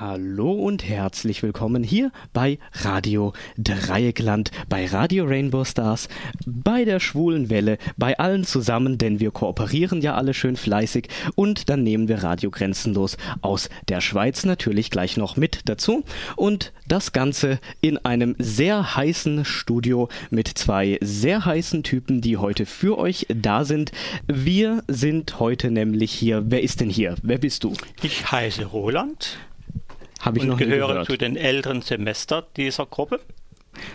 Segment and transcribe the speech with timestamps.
[0.00, 6.08] Hallo und herzlich willkommen hier bei Radio Dreieckland, bei Radio Rainbow Stars,
[6.44, 11.68] bei der Schwulen Welle, bei allen zusammen, denn wir kooperieren ja alle schön fleißig und
[11.68, 16.02] dann nehmen wir Radio Grenzenlos aus der Schweiz natürlich gleich noch mit dazu
[16.34, 22.66] und das Ganze in einem sehr heißen Studio mit zwei sehr heißen Typen, die heute
[22.66, 23.92] für euch da sind.
[24.26, 26.42] Wir sind heute nämlich hier.
[26.46, 27.14] Wer ist denn hier?
[27.22, 27.74] Wer bist du?
[28.02, 29.38] Ich heiße Roland.
[30.20, 31.06] Habe ich und noch nie gehöre gehört.
[31.06, 33.20] zu den älteren Semester dieser Gruppe.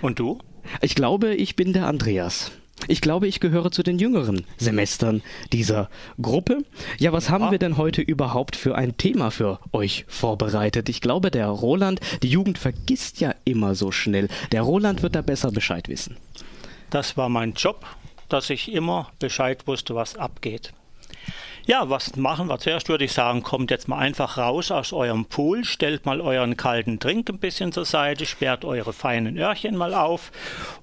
[0.01, 0.39] Und du?
[0.81, 2.51] Ich glaube, ich bin der Andreas.
[2.87, 5.89] Ich glaube, ich gehöre zu den jüngeren Semestern dieser
[6.21, 6.63] Gruppe.
[6.97, 10.87] Ja, was haben wir denn heute überhaupt für ein Thema für euch vorbereitet?
[10.87, 14.29] Ich glaube, der Roland, die Jugend vergisst ja immer so schnell.
[14.51, 16.15] Der Roland wird da besser Bescheid wissen.
[16.89, 17.85] Das war mein Job,
[18.29, 20.73] dass ich immer Bescheid wusste, was abgeht.
[21.69, 22.89] Ja, was machen wir zuerst?
[22.89, 26.97] Würde ich sagen, kommt jetzt mal einfach raus aus eurem Pool, stellt mal euren kalten
[26.97, 30.31] Drink ein bisschen zur Seite, sperrt eure feinen Öhrchen mal auf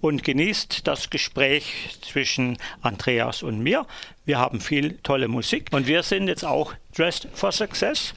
[0.00, 3.84] und genießt das Gespräch zwischen Andreas und mir.
[4.26, 8.14] Wir haben viel tolle Musik und wir sind jetzt auch dressed for success.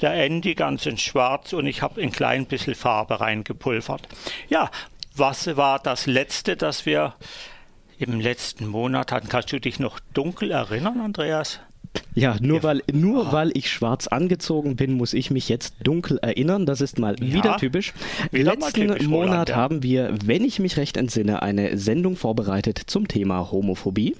[0.00, 4.08] Der Andy ganz in schwarz und ich habe ein klein bisschen Farbe reingepulvert.
[4.48, 4.70] Ja,
[5.14, 7.14] was war das letzte, das wir
[7.98, 9.28] im letzten Monat hatten?
[9.28, 11.60] Kannst du dich noch dunkel erinnern, Andreas?
[12.14, 16.66] Ja, nur, weil, nur weil ich schwarz angezogen bin, muss ich mich jetzt dunkel erinnern.
[16.66, 17.92] Das ist mal Ja, wieder typisch.
[18.32, 19.56] wieder Letzten typisch, Monat Roland, ja.
[19.56, 24.16] haben wir, wenn ich mich recht entsinne, eine Sendung vorbereitet zum Thema Homophobie.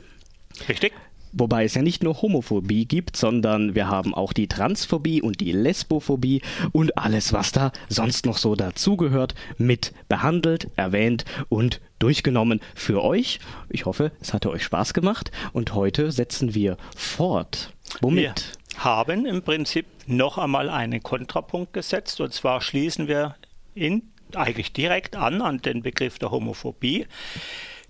[0.68, 0.92] Richtig?
[1.38, 5.52] Wobei es ja nicht nur Homophobie gibt, sondern wir haben auch die Transphobie und die
[5.52, 6.40] Lesbophobie
[6.72, 13.38] und alles, was da sonst noch so dazugehört, mit behandelt, erwähnt und durchgenommen für euch.
[13.68, 17.74] Ich hoffe, es hatte euch Spaß gemacht und heute setzen wir fort.
[18.00, 18.58] Womit?
[18.72, 23.36] Wir haben im Prinzip noch einmal einen Kontrapunkt gesetzt und zwar schließen wir
[23.74, 24.02] in,
[24.34, 27.06] eigentlich direkt an an den Begriff der Homophobie,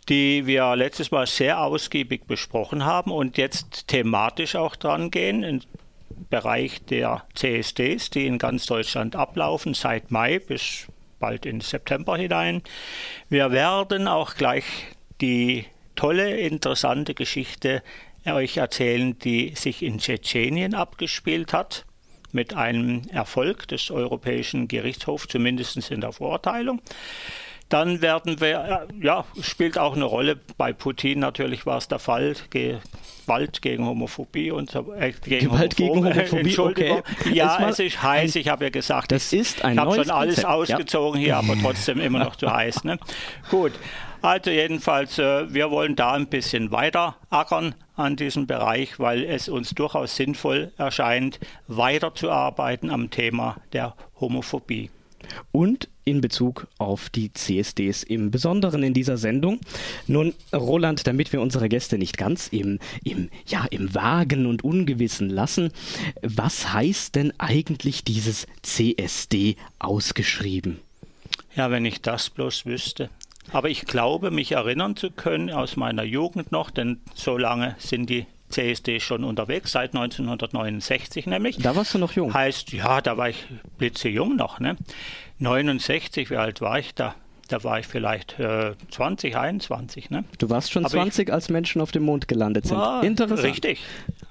[0.09, 5.61] die wir letztes Mal sehr ausgiebig besprochen haben und jetzt thematisch auch dran gehen im
[6.31, 10.87] Bereich der CSDs, die in ganz Deutschland ablaufen, seit Mai bis
[11.19, 12.63] bald in September hinein.
[13.29, 14.65] Wir werden auch gleich
[15.21, 17.83] die tolle, interessante Geschichte
[18.27, 21.85] euch erzählen, die sich in Tschetschenien abgespielt hat,
[22.33, 26.83] mit einem Erfolg des Europäischen Gerichtshofs, zumindest in der Verurteilung.
[27.69, 31.99] Dann werden wir, äh, ja, spielt auch eine Rolle, bei Putin natürlich war es der
[31.99, 36.99] Fall, Gewalt gegen Homophobie und so, äh, gegen Gewalt gegen Homophobie, Entschuldigung.
[36.99, 37.35] okay.
[37.35, 40.11] Ja, mal es ist heiß, ich habe ja gesagt, Das ist ein ich habe schon
[40.11, 40.77] alles Konzept, ja.
[40.77, 42.85] ausgezogen hier, aber trotzdem immer noch zu heiß.
[42.85, 42.99] Ne?
[43.51, 43.73] Gut,
[44.23, 49.49] also jedenfalls, äh, wir wollen da ein bisschen weiter ackern an diesem Bereich, weil es
[49.49, 54.91] uns durchaus sinnvoll erscheint, weiterzuarbeiten am Thema der Homophobie.
[55.53, 59.59] Und in Bezug auf die CSDs im Besonderen in dieser Sendung.
[60.07, 65.29] Nun, Roland, damit wir unsere Gäste nicht ganz im, im, ja, im Wagen und Ungewissen
[65.29, 65.73] lassen,
[66.23, 70.79] was heißt denn eigentlich dieses CSD ausgeschrieben?
[71.57, 73.11] Ja, wenn ich das bloß wüsste.
[73.53, 78.11] Aber ich glaube, mich erinnern zu können aus meiner Jugend noch, denn so lange sind
[78.11, 81.59] die CSD schon unterwegs, seit 1969 nämlich.
[81.59, 82.33] Da warst du noch jung.
[82.33, 83.47] Heißt, ja, da war ich
[83.79, 84.77] blitzejung noch, ne?
[85.39, 87.15] 69, wie alt war ich da?
[87.49, 90.25] Da war ich vielleicht äh, 20, 21, ne?
[90.39, 92.77] Du warst schon ich- 20, als Menschen auf dem Mond gelandet sind.
[92.77, 93.43] Ah, Interessant.
[93.45, 93.85] Richtig.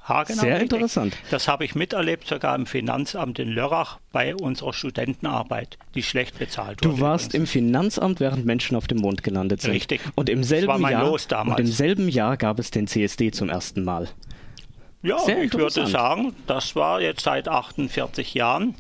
[0.04, 0.72] Haargenau Sehr richtig.
[0.74, 1.18] interessant.
[1.32, 6.84] Das habe ich miterlebt, sogar im Finanzamt in Lörrach bei unserer Studentenarbeit, die schlecht bezahlt
[6.84, 6.96] wurde.
[6.96, 7.52] Du warst im übrigens.
[7.52, 9.72] Finanzamt, während Menschen auf dem Mond gelandet sind.
[9.72, 10.02] Richtig.
[10.16, 11.60] Und im selben war mein Jahr Los damals.
[11.60, 14.10] und im selben Jahr gab es den CSD zum ersten Mal.
[15.02, 18.76] Ja, Sehr ich würde sagen, das war jetzt seit 48 Jahren.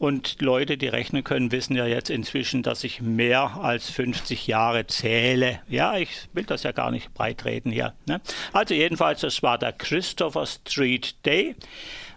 [0.00, 4.86] Und Leute, die rechnen können, wissen ja jetzt inzwischen, dass ich mehr als 50 Jahre
[4.86, 5.60] zähle.
[5.68, 7.92] Ja, ich will das ja gar nicht breitreden hier.
[8.06, 8.22] Ne?
[8.54, 11.54] Also jedenfalls, das war der Christopher Street Day,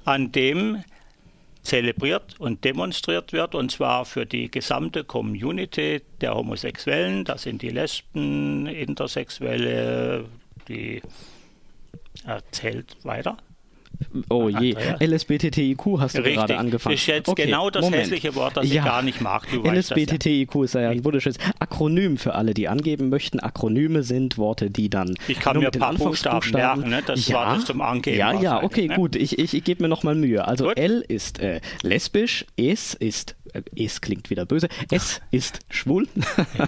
[0.05, 0.81] an dem
[1.63, 7.25] zelebriert und demonstriert wird, und zwar für die gesamte Community der Homosexuellen.
[7.25, 10.23] Das sind die Lesben, Intersexuelle,
[10.69, 11.01] die
[12.23, 13.35] erzählt weiter.
[14.29, 14.75] Oh je?
[14.99, 16.35] LSBTTIQ hast du Richtig.
[16.35, 16.95] gerade angefangen.
[16.95, 19.47] Ist jetzt genau das hässliche Wort, das ich gar nicht mag.
[19.51, 19.95] Du das ja.
[19.95, 23.39] LSBTTIQ ist ja ein wunderschönes Akronym für alle, die angeben möchten.
[23.39, 27.01] Akronyme sind Worte, die dann Ich kann nur mir ein paar Buchstaben merken, ne?
[27.05, 28.95] Das ja, war das zum Angeben Ja, ja, okay, ne?
[28.95, 29.15] gut.
[29.15, 30.47] Ich, ich, ich gebe mir nochmal Mühe.
[30.47, 30.77] Also Gut.
[30.77, 33.35] L ist äh, lesbisch, S ist
[33.75, 34.67] es klingt wieder böse.
[34.91, 36.07] S ist schwul.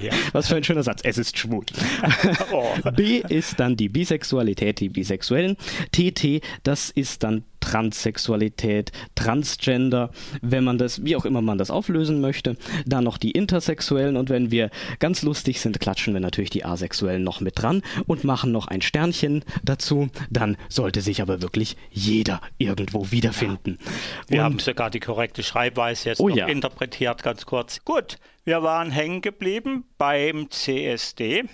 [0.01, 0.11] Ja.
[0.33, 1.01] Was für ein schöner Satz.
[1.03, 1.65] Es ist schwul.
[2.51, 2.67] Oh.
[2.95, 5.57] B ist dann die Bisexualität, die Bisexuellen.
[5.91, 10.11] TT, das ist dann Transsexualität, Transgender,
[10.43, 12.57] wenn man das, wie auch immer man das auflösen möchte.
[12.85, 14.69] Dann noch die Intersexuellen und wenn wir
[14.99, 18.83] ganz lustig sind, klatschen wir natürlich die Asexuellen noch mit dran und machen noch ein
[18.83, 20.09] Sternchen dazu.
[20.29, 23.79] Dann sollte sich aber wirklich jeder irgendwo wiederfinden.
[24.27, 26.45] Wir und, haben sogar die korrekte Schreibweise jetzt oh noch ja.
[26.45, 27.83] interpretiert, ganz kurz.
[27.83, 31.45] Gut, wir waren hängen geblieben beim CSD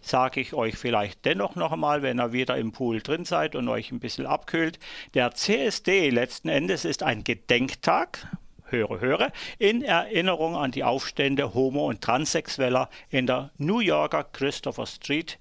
[0.00, 3.68] sage ich euch vielleicht dennoch noch einmal, wenn ihr wieder im Pool drin seid und
[3.68, 4.78] euch ein bisschen abkühlt.
[5.14, 8.26] Der CSD letzten Endes ist ein Gedenktag,
[8.64, 14.86] höre, höre, in Erinnerung an die Aufstände Homo- und Transsexueller in der New Yorker Christopher
[14.86, 15.38] Street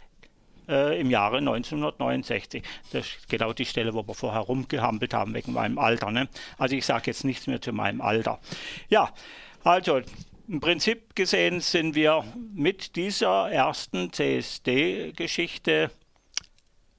[0.68, 2.64] äh, im Jahre 1969.
[2.92, 6.12] Das ist genau die Stelle, wo wir vorher rumgehampelt haben wegen meinem Alter.
[6.12, 6.28] Ne?
[6.58, 8.40] Also ich sage jetzt nichts mehr zu meinem Alter.
[8.90, 9.12] Ja,
[9.64, 10.02] also
[10.50, 12.24] im Prinzip gesehen sind wir
[12.56, 15.92] mit dieser ersten CSD-Geschichte,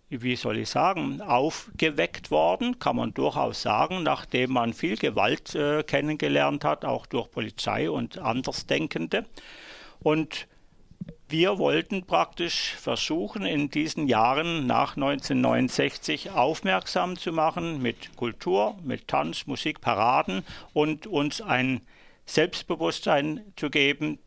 [0.09, 5.83] wie soll ich sagen, aufgeweckt worden, kann man durchaus sagen, nachdem man viel Gewalt äh,
[5.83, 9.27] kennengelernt hat, auch durch Polizei und Andersdenkende.
[9.99, 10.47] Und
[11.29, 19.09] wir wollten praktisch versuchen, in diesen Jahren nach 1969 aufmerksam zu machen mit Kultur, mit
[19.09, 21.81] Tanz, Musik, Paraden und uns ein
[22.31, 24.19] Selbstbewusstsein zu geben,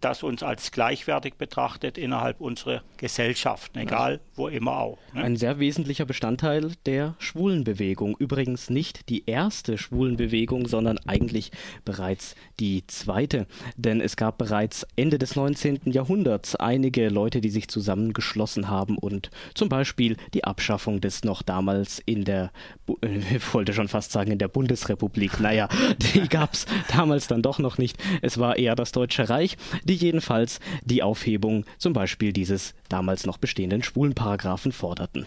[0.00, 4.98] das uns als gleichwertig betrachtet innerhalb unserer Gesellschaft, egal wo immer auch.
[5.12, 5.22] Ne?
[5.22, 8.16] Ein sehr wesentlicher Bestandteil der Schwulenbewegung.
[8.18, 11.52] Übrigens nicht die erste Schwulenbewegung, sondern eigentlich
[11.84, 13.46] bereits die zweite.
[13.76, 15.80] Denn es gab bereits Ende des 19.
[15.84, 22.00] Jahrhunderts einige Leute, die sich zusammengeschlossen haben und zum Beispiel die Abschaffung des noch damals
[22.04, 22.50] in der,
[23.02, 25.68] ich wollte schon fast sagen, in der Bundesrepublik, naja,
[26.14, 27.98] die gab es damals dann doch noch nicht.
[28.22, 33.38] Es war eher das Deutsche Reich die jedenfalls die Aufhebung zum Beispiel dieses damals noch
[33.38, 33.82] bestehenden
[34.30, 35.26] Schwulenparagraphen forderten.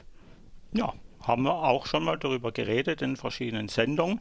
[0.74, 4.20] Ja, haben wir auch schon mal darüber geredet in verschiedenen Sendungen.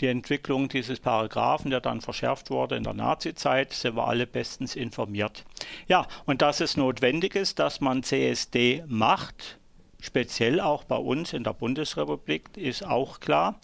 [0.00, 4.74] Die Entwicklung dieses Paragraphen, der dann verschärft wurde in der Nazizeit, sind wir alle bestens
[4.74, 5.44] informiert.
[5.88, 9.58] Ja, und dass es notwendig ist, dass man CSD macht,
[10.00, 13.60] speziell auch bei uns in der Bundesrepublik, ist auch klar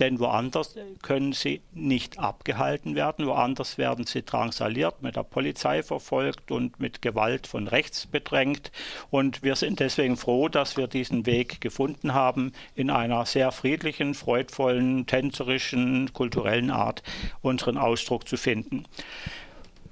[0.00, 6.50] denn woanders können sie nicht abgehalten werden, woanders werden sie drangsaliert, mit der Polizei verfolgt
[6.50, 8.72] und mit Gewalt von rechts bedrängt.
[9.10, 14.14] Und wir sind deswegen froh, dass wir diesen Weg gefunden haben, in einer sehr friedlichen,
[14.14, 17.02] freudvollen, tänzerischen, kulturellen Art
[17.42, 18.84] unseren Ausdruck zu finden.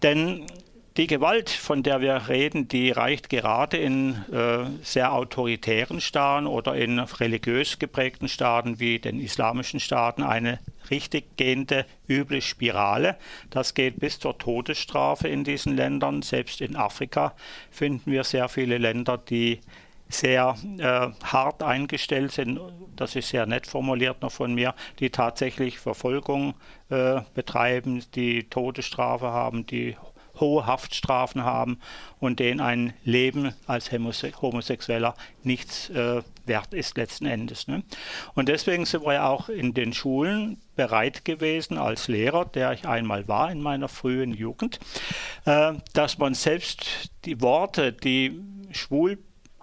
[0.03, 0.47] Denn
[0.99, 6.75] die Gewalt, von der wir reden, die reicht gerade in äh, sehr autoritären Staaten oder
[6.75, 10.59] in religiös geprägten Staaten wie den islamischen Staaten eine
[10.91, 13.17] richtig gehende üble Spirale.
[13.51, 16.23] Das geht bis zur Todesstrafe in diesen Ländern.
[16.23, 17.35] Selbst in Afrika
[17.71, 19.61] finden wir sehr viele Länder, die
[20.09, 22.59] sehr äh, hart eingestellt sind,
[22.97, 26.55] das ist sehr nett formuliert noch von mir, die tatsächlich Verfolgung
[26.89, 29.97] äh, betreiben, die Todesstrafe haben, die
[30.41, 31.79] hohe Haftstrafen haben
[32.21, 37.69] und denen ein Leben als Homosexueller nichts äh, wert ist letzten Endes.
[37.69, 37.83] Ne?
[38.35, 43.29] Und deswegen sind wir auch in den Schulen bereit gewesen als Lehrer, der ich einmal
[43.29, 44.81] war in meiner frühen Jugend,
[45.45, 48.41] äh, dass man selbst die Worte, die
[48.73, 49.19] schwul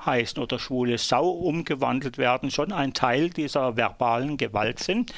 [0.05, 5.13] heißen oder schwule Sau umgewandelt werden, schon ein Teil dieser verbalen Gewalt sind.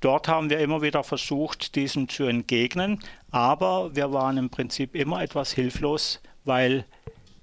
[0.00, 3.00] Dort haben wir immer wieder versucht, diesem zu entgegnen,
[3.30, 6.86] aber wir waren im Prinzip immer etwas hilflos, weil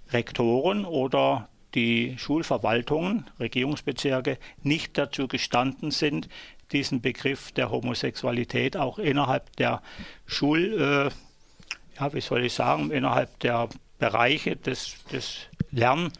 [0.09, 6.27] Rektoren oder die Schulverwaltungen, Regierungsbezirke nicht dazu gestanden sind,
[6.71, 9.81] diesen Begriff der Homosexualität auch innerhalb der
[10.25, 16.11] Schul, äh, ja, wie soll ich sagen, innerhalb der Bereiche des, des Lern,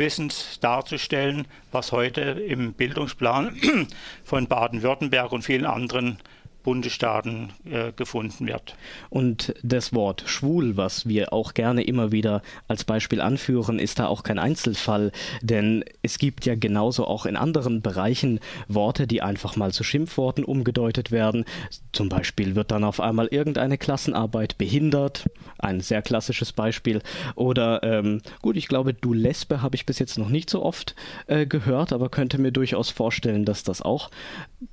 [0.00, 3.54] Wissens darzustellen, was heute im Bildungsplan
[4.24, 6.18] von Baden-Württemberg und vielen anderen
[6.62, 8.76] Bundesstaaten äh, gefunden wird.
[9.08, 14.06] Und das Wort schwul, was wir auch gerne immer wieder als Beispiel anführen, ist da
[14.06, 15.12] auch kein Einzelfall,
[15.42, 20.44] denn es gibt ja genauso auch in anderen Bereichen Worte, die einfach mal zu Schimpfworten
[20.44, 21.44] umgedeutet werden.
[21.92, 27.02] Zum Beispiel wird dann auf einmal irgendeine Klassenarbeit behindert, ein sehr klassisches Beispiel.
[27.34, 30.94] Oder ähm, gut, ich glaube, du Lesbe habe ich bis jetzt noch nicht so oft
[31.26, 34.10] äh, gehört, aber könnte mir durchaus vorstellen, dass das auch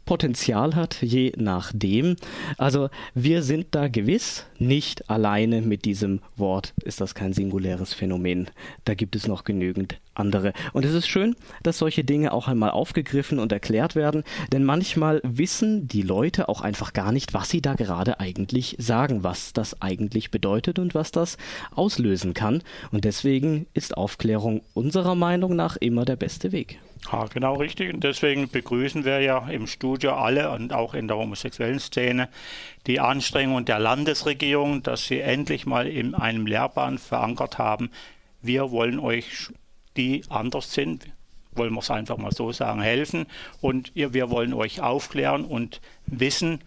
[0.05, 2.15] Potenzial hat, je nach dem.
[2.57, 8.47] Also wir sind da gewiss nicht alleine mit diesem Wort, ist das kein singuläres Phänomen.
[8.85, 10.53] Da gibt es noch genügend andere.
[10.73, 15.21] Und es ist schön, dass solche Dinge auch einmal aufgegriffen und erklärt werden, denn manchmal
[15.23, 19.81] wissen die Leute auch einfach gar nicht, was sie da gerade eigentlich sagen, was das
[19.81, 21.37] eigentlich bedeutet und was das
[21.75, 22.63] auslösen kann.
[22.91, 26.79] Und deswegen ist Aufklärung unserer Meinung nach immer der beste Weg.
[27.11, 27.93] Ja, genau richtig.
[27.93, 32.29] Und deswegen begrüßen wir ja im Studio alle und auch in der homosexuellen Szene
[32.85, 37.91] die Anstrengung der Landesregierung, dass sie endlich mal in einem Lehrplan verankert haben.
[38.41, 39.49] Wir wollen euch,
[39.97, 41.07] die anders sind,
[41.53, 43.25] wollen wir es einfach mal so sagen, helfen
[43.61, 46.59] und wir wollen euch aufklären und Wissen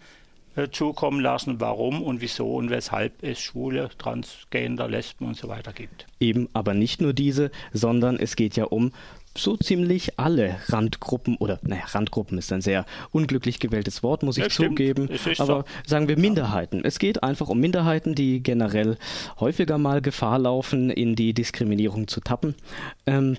[0.55, 5.71] äh, zukommen lassen, warum und wieso und weshalb es Schwule, Transgender, Lesben und so weiter
[5.71, 6.07] gibt.
[6.19, 8.91] Eben, aber nicht nur diese, sondern es geht ja um
[9.37, 14.43] so ziemlich alle Randgruppen oder naja, Randgruppen ist ein sehr unglücklich gewähltes Wort, muss ich
[14.43, 15.09] ja, zugeben.
[15.37, 15.63] Aber so.
[15.85, 16.81] sagen wir Minderheiten.
[16.83, 18.97] Es geht einfach um Minderheiten, die generell
[19.39, 22.55] häufiger mal Gefahr laufen, in die Diskriminierung zu tappen.
[23.05, 23.37] Ähm,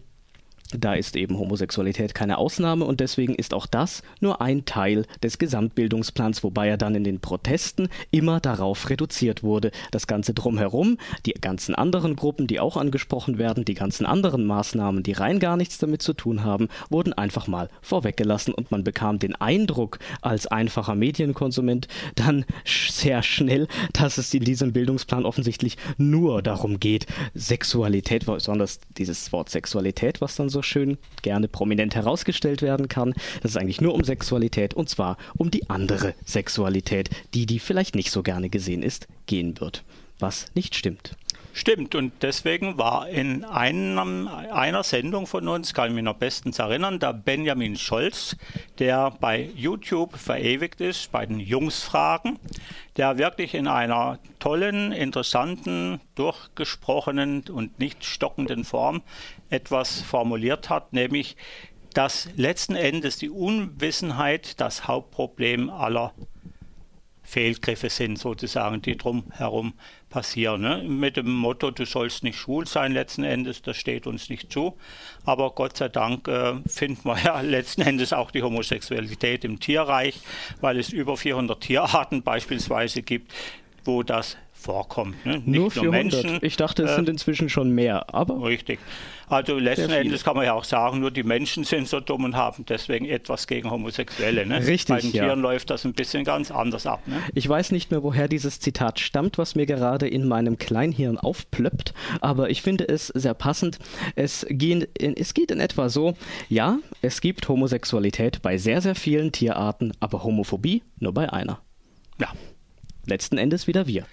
[0.79, 5.39] da ist eben Homosexualität keine Ausnahme und deswegen ist auch das nur ein Teil des
[5.39, 9.71] Gesamtbildungsplans, wobei er dann in den Protesten immer darauf reduziert wurde.
[9.91, 15.03] Das Ganze drumherum, die ganzen anderen Gruppen, die auch angesprochen werden, die ganzen anderen Maßnahmen,
[15.03, 19.19] die rein gar nichts damit zu tun haben, wurden einfach mal vorweggelassen und man bekam
[19.19, 26.43] den Eindruck als einfacher Medienkonsument dann sehr schnell, dass es in diesem Bildungsplan offensichtlich nur
[26.43, 32.89] darum geht, Sexualität, besonders dieses Wort Sexualität, was dann so schön gerne prominent herausgestellt werden
[32.89, 37.59] kann, dass es eigentlich nur um Sexualität und zwar um die andere Sexualität, die, die
[37.59, 39.85] vielleicht nicht so gerne gesehen ist, gehen wird.
[40.19, 41.17] Was nicht stimmt.
[41.55, 46.59] Stimmt, und deswegen war in einem, einer Sendung von uns, kann ich mich noch bestens
[46.59, 48.37] erinnern, der Benjamin Scholz,
[48.79, 52.39] der bei YouTube verewigt ist, bei den Jungsfragen,
[52.97, 59.03] der wirklich in einer tollen, interessanten, durchgesprochenen und nicht stockenden Form
[59.51, 61.37] etwas formuliert hat, nämlich
[61.93, 66.15] dass letzten Endes die Unwissenheit das Hauptproblem aller
[67.23, 69.75] Fehlgriffe sind, sozusagen, die drumherum
[70.13, 70.61] passieren.
[70.61, 70.85] Ne?
[70.87, 74.77] Mit dem Motto, du sollst nicht schwul sein, letzten Endes, das steht uns nicht zu.
[75.25, 80.21] Aber Gott sei Dank äh, finden wir ja letzten Endes auch die Homosexualität im Tierreich,
[80.61, 83.33] weil es über 400 Tierarten beispielsweise gibt,
[83.85, 85.25] wo das vorkommt.
[85.27, 85.39] Ne?
[85.39, 85.93] Nicht nur 400.
[85.93, 88.15] Menschen, ich dachte, es äh, sind inzwischen schon mehr.
[88.15, 88.79] Aber richtig.
[89.29, 92.37] Also letzten Endes kann man ja auch sagen, nur die Menschen sind so dumm und
[92.37, 94.45] haben deswegen etwas gegen Homosexuelle.
[94.45, 94.67] Ne?
[94.67, 94.89] Richtig.
[94.89, 95.25] Bei den ja.
[95.25, 97.01] Tieren läuft das ein bisschen ganz anders ab.
[97.07, 97.17] Ne?
[97.35, 101.95] Ich weiß nicht mehr, woher dieses Zitat stammt, was mir gerade in meinem Kleinhirn aufplöppt,
[102.21, 103.79] aber ich finde es sehr passend.
[104.17, 106.15] Es, gehen, es geht in etwa so:
[106.51, 111.61] Ja, es gibt Homosexualität bei sehr, sehr vielen Tierarten, aber Homophobie nur bei einer.
[112.21, 112.29] Ja.
[113.07, 114.05] Letzten Endes wieder wir.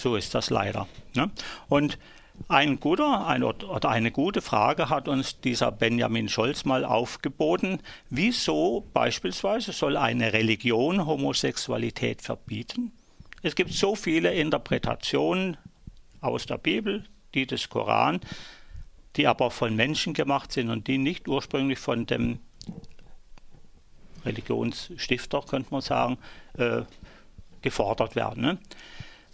[0.00, 0.88] So ist das leider.
[1.14, 1.30] Ne?
[1.68, 1.98] Und
[2.48, 7.82] ein guter ein, oder eine gute Frage hat uns dieser Benjamin Scholz mal aufgeboten.
[8.08, 12.92] Wieso beispielsweise soll eine Religion Homosexualität verbieten?
[13.42, 15.58] Es gibt so viele Interpretationen
[16.22, 17.04] aus der Bibel,
[17.34, 18.20] die des Koran,
[19.16, 22.38] die aber von Menschen gemacht sind und die nicht ursprünglich von dem
[24.24, 26.16] Religionsstifter, könnte man sagen,
[26.56, 26.82] äh,
[27.60, 28.42] gefordert werden.
[28.42, 28.58] Ne?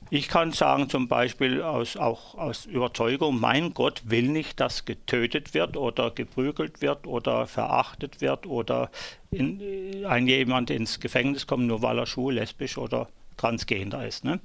[0.08, 5.52] Ich kann sagen, zum Beispiel aus, auch aus Überzeugung, mein Gott will nicht, dass getötet
[5.52, 8.90] wird oder geprügelt wird oder verachtet wird oder
[9.32, 14.24] in, ein jemand ins Gefängnis kommt, nur weil er schwul, lesbisch oder transgender ist.
[14.24, 14.38] Ne?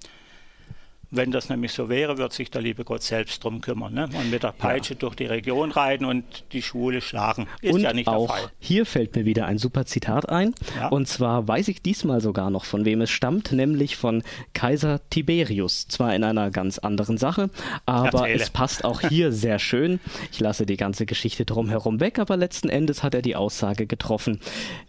[1.13, 4.09] Wenn das nämlich so wäre, wird sich der liebe Gott selbst drum kümmern ne?
[4.17, 4.99] und mit der Peitsche ja.
[4.99, 7.47] durch die Region reiten und die Schwule schlagen.
[7.61, 8.51] Ist und ja nicht auch der Fall.
[8.59, 10.55] Hier fällt mir wieder ein super Zitat ein.
[10.77, 10.87] Ja.
[10.87, 15.87] Und zwar weiß ich diesmal sogar noch, von wem es stammt, nämlich von Kaiser Tiberius.
[15.89, 17.49] Zwar in einer ganz anderen Sache,
[17.85, 18.43] aber Erzähle.
[18.43, 19.99] es passt auch hier sehr schön.
[20.31, 24.39] Ich lasse die ganze Geschichte drumherum weg, aber letzten Endes hat er die Aussage getroffen,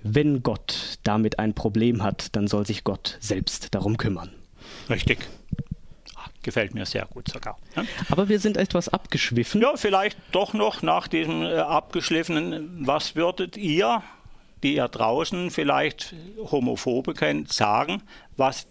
[0.05, 4.31] wenn Gott damit ein Problem hat, dann soll sich Gott selbst darum kümmern.
[4.89, 5.19] Richtig.
[6.43, 7.57] Gefällt mir sehr gut sogar.
[7.77, 7.87] Ne?
[8.11, 9.61] Aber wir sind etwas abgeschwiffen.
[9.61, 14.03] Ja, vielleicht doch noch nach diesem äh, abgeschliffenen, was würdet ihr,
[14.63, 16.15] die ihr draußen vielleicht
[16.51, 18.03] Homophobe kennt, sagen,
[18.37, 18.67] was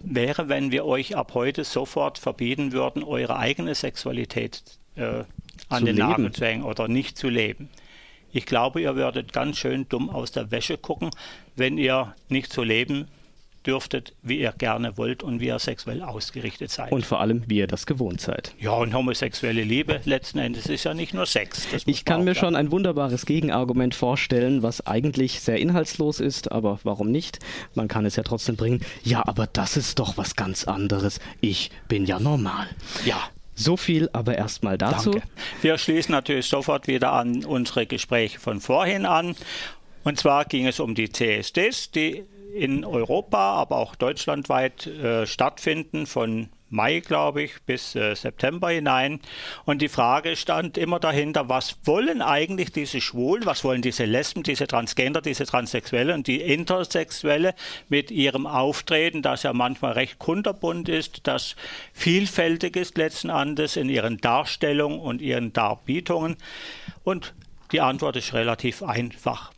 [0.00, 4.62] wäre, wenn wir euch ab heute sofort verbieten würden, eure eigene Sexualität
[4.96, 5.24] äh,
[5.68, 6.08] an zu den leben.
[6.08, 7.68] Nagel zu hängen oder nicht zu leben?
[8.30, 11.10] Ich glaube, ihr würdet ganz schön dumm aus der Wäsche gucken,
[11.56, 13.08] wenn ihr nicht so leben
[13.68, 16.90] dürftet, wie ihr gerne wollt und wie ihr sexuell ausgerichtet seid.
[16.90, 18.54] Und vor allem, wie ihr das gewohnt seid.
[18.58, 21.68] Ja, und homosexuelle Liebe letzten Endes ist ja nicht nur Sex.
[21.84, 27.10] Ich kann mir schon ein wunderbares Gegenargument vorstellen, was eigentlich sehr inhaltslos ist, aber warum
[27.10, 27.38] nicht?
[27.74, 28.80] Man kann es ja trotzdem bringen.
[29.04, 31.20] Ja, aber das ist doch was ganz anderes.
[31.40, 32.66] Ich bin ja normal.
[33.04, 33.20] Ja,
[33.54, 35.10] So viel aber erstmal dazu.
[35.10, 35.26] Danke.
[35.62, 39.34] Wir schließen natürlich sofort wieder an unsere Gespräche von vorhin an.
[40.04, 42.22] Und zwar ging es um die CSDs, die
[42.58, 49.20] in Europa, aber auch deutschlandweit äh, stattfinden, von Mai, glaube ich, bis äh, September hinein.
[49.64, 54.42] Und die Frage stand immer dahinter, was wollen eigentlich diese Schwulen, was wollen diese Lesben,
[54.42, 57.54] diese Transgender, diese Transsexuelle und die Intersexuelle
[57.88, 61.56] mit ihrem Auftreten, das ja manchmal recht kunterbunt ist, das
[61.94, 66.36] vielfältig ist letzten Endes in ihren Darstellungen und ihren Darbietungen.
[67.02, 67.34] Und
[67.72, 69.52] die Antwort ist relativ einfach.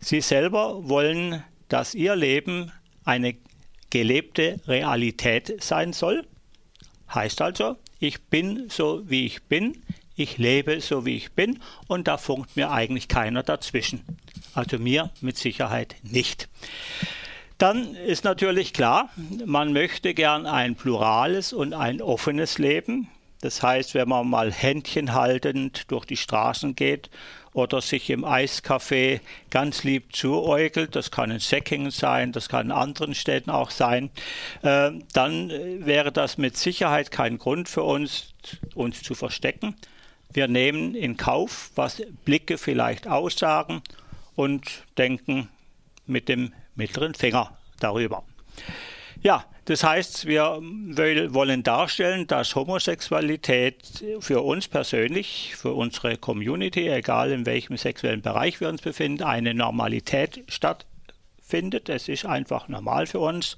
[0.00, 2.70] Sie selber wollen, dass ihr Leben
[3.04, 3.34] eine
[3.90, 6.24] gelebte Realität sein soll.
[7.12, 9.82] Heißt also, ich bin so, wie ich bin,
[10.14, 14.04] ich lebe so, wie ich bin und da funkt mir eigentlich keiner dazwischen.
[14.54, 16.48] Also mir mit Sicherheit nicht.
[17.58, 19.10] Dann ist natürlich klar,
[19.44, 23.08] man möchte gern ein plurales und ein offenes Leben.
[23.40, 27.10] Das heißt, wenn man mal Händchen haltend durch die Straßen geht
[27.54, 32.72] oder sich im Eiscafé ganz lieb zuäugelt, das kann in Säckingen sein, das kann in
[32.72, 34.10] anderen Städten auch sein,
[34.62, 35.50] äh, dann
[35.86, 38.34] wäre das mit Sicherheit kein Grund für uns,
[38.74, 39.76] uns zu verstecken.
[40.32, 43.82] Wir nehmen in Kauf, was Blicke vielleicht aussagen
[44.34, 45.48] und denken
[46.06, 48.24] mit dem mittleren Finger darüber.
[49.22, 57.32] Ja, das heißt, wir wollen darstellen, dass Homosexualität für uns persönlich, für unsere Community, egal
[57.32, 61.88] in welchem sexuellen Bereich wir uns befinden, eine Normalität stattfindet.
[61.88, 63.56] Es ist einfach normal für uns.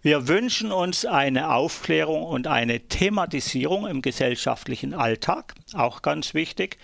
[0.00, 6.78] Wir wünschen uns eine Aufklärung und eine Thematisierung im gesellschaftlichen Alltag, auch ganz wichtig.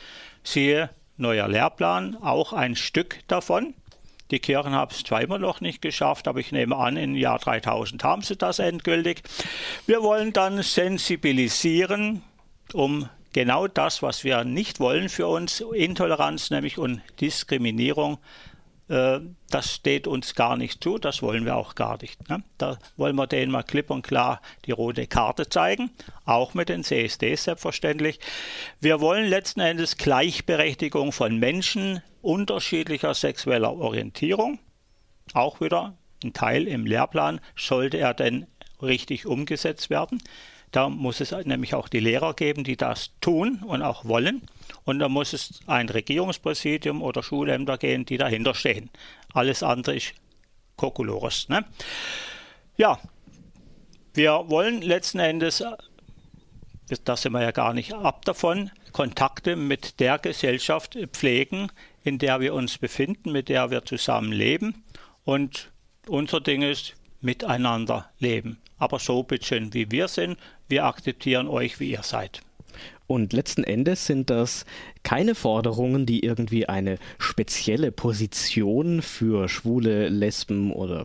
[0.44, 3.74] Siehe neuer Lehrplan, auch ein Stück davon.
[4.30, 8.02] Die Kirchen haben es zweimal noch nicht geschafft, aber ich nehme an, im Jahr 3000
[8.04, 9.22] haben sie das endgültig.
[9.86, 12.22] Wir wollen dann sensibilisieren,
[12.72, 18.18] um genau das, was wir nicht wollen für uns, Intoleranz nämlich und Diskriminierung,
[18.88, 19.20] äh,
[19.50, 22.28] das steht uns gar nicht zu, das wollen wir auch gar nicht.
[22.28, 22.42] Ne?
[22.58, 25.90] Da wollen wir denen mal klipp und klar die rote Karte zeigen,
[26.24, 28.20] auch mit den CSDs selbstverständlich.
[28.80, 34.58] Wir wollen letzten Endes Gleichberechtigung von Menschen unterschiedlicher sexueller Orientierung.
[35.34, 38.46] Auch wieder ein Teil im Lehrplan, sollte er denn
[38.80, 40.22] richtig umgesetzt werden.
[40.72, 44.42] Da muss es nämlich auch die Lehrer geben, die das tun und auch wollen.
[44.84, 48.90] Und da muss es ein Regierungspräsidium oder Schulämter gehen, die dahinter stehen.
[49.34, 50.14] Alles andere ist
[50.76, 51.50] Kokolores.
[51.50, 51.64] Ne?
[52.78, 52.98] Ja,
[54.14, 55.62] wir wollen letzten Endes,
[57.04, 61.70] da sind wir ja gar nicht ab davon, Kontakte mit der Gesellschaft pflegen,
[62.02, 64.82] in der wir uns befinden, mit der wir zusammenleben.
[65.24, 65.70] Und
[66.08, 68.58] unser Ding ist, miteinander leben.
[68.78, 72.42] Aber so bitteschön, wie wir sind, wir akzeptieren euch, wie ihr seid.
[73.06, 74.64] Und letzten Endes sind das
[75.02, 81.04] keine Forderungen, die irgendwie eine spezielle Position für schwule Lesben oder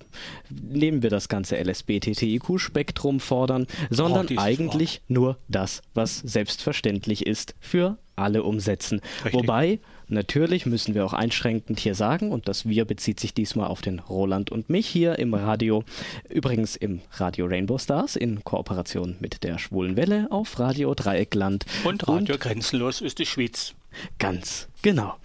[0.49, 7.97] nehmen wir das ganze LSBTTIQ-Spektrum fordern, sondern oh, eigentlich nur das, was selbstverständlich ist für
[8.15, 9.01] alle umsetzen.
[9.25, 9.33] Richtig.
[9.33, 13.81] Wobei Natürlich müssen wir auch einschränkend hier sagen, und das Wir bezieht sich diesmal auf
[13.81, 15.83] den Roland und mich hier im Radio,
[16.29, 21.65] übrigens im Radio Rainbow Stars in Kooperation mit der Schwulen Welle auf Radio Dreieckland.
[21.83, 23.73] Und Radio und Grenzenlos ist die Schweiz.
[24.19, 25.15] Ganz genau.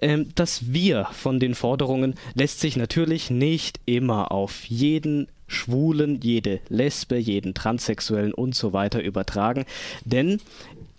[0.00, 6.60] Ähm, das Wir von den Forderungen lässt sich natürlich nicht immer auf jeden Schwulen, jede
[6.68, 9.66] Lesbe, jeden Transsexuellen und so weiter übertragen,
[10.04, 10.40] denn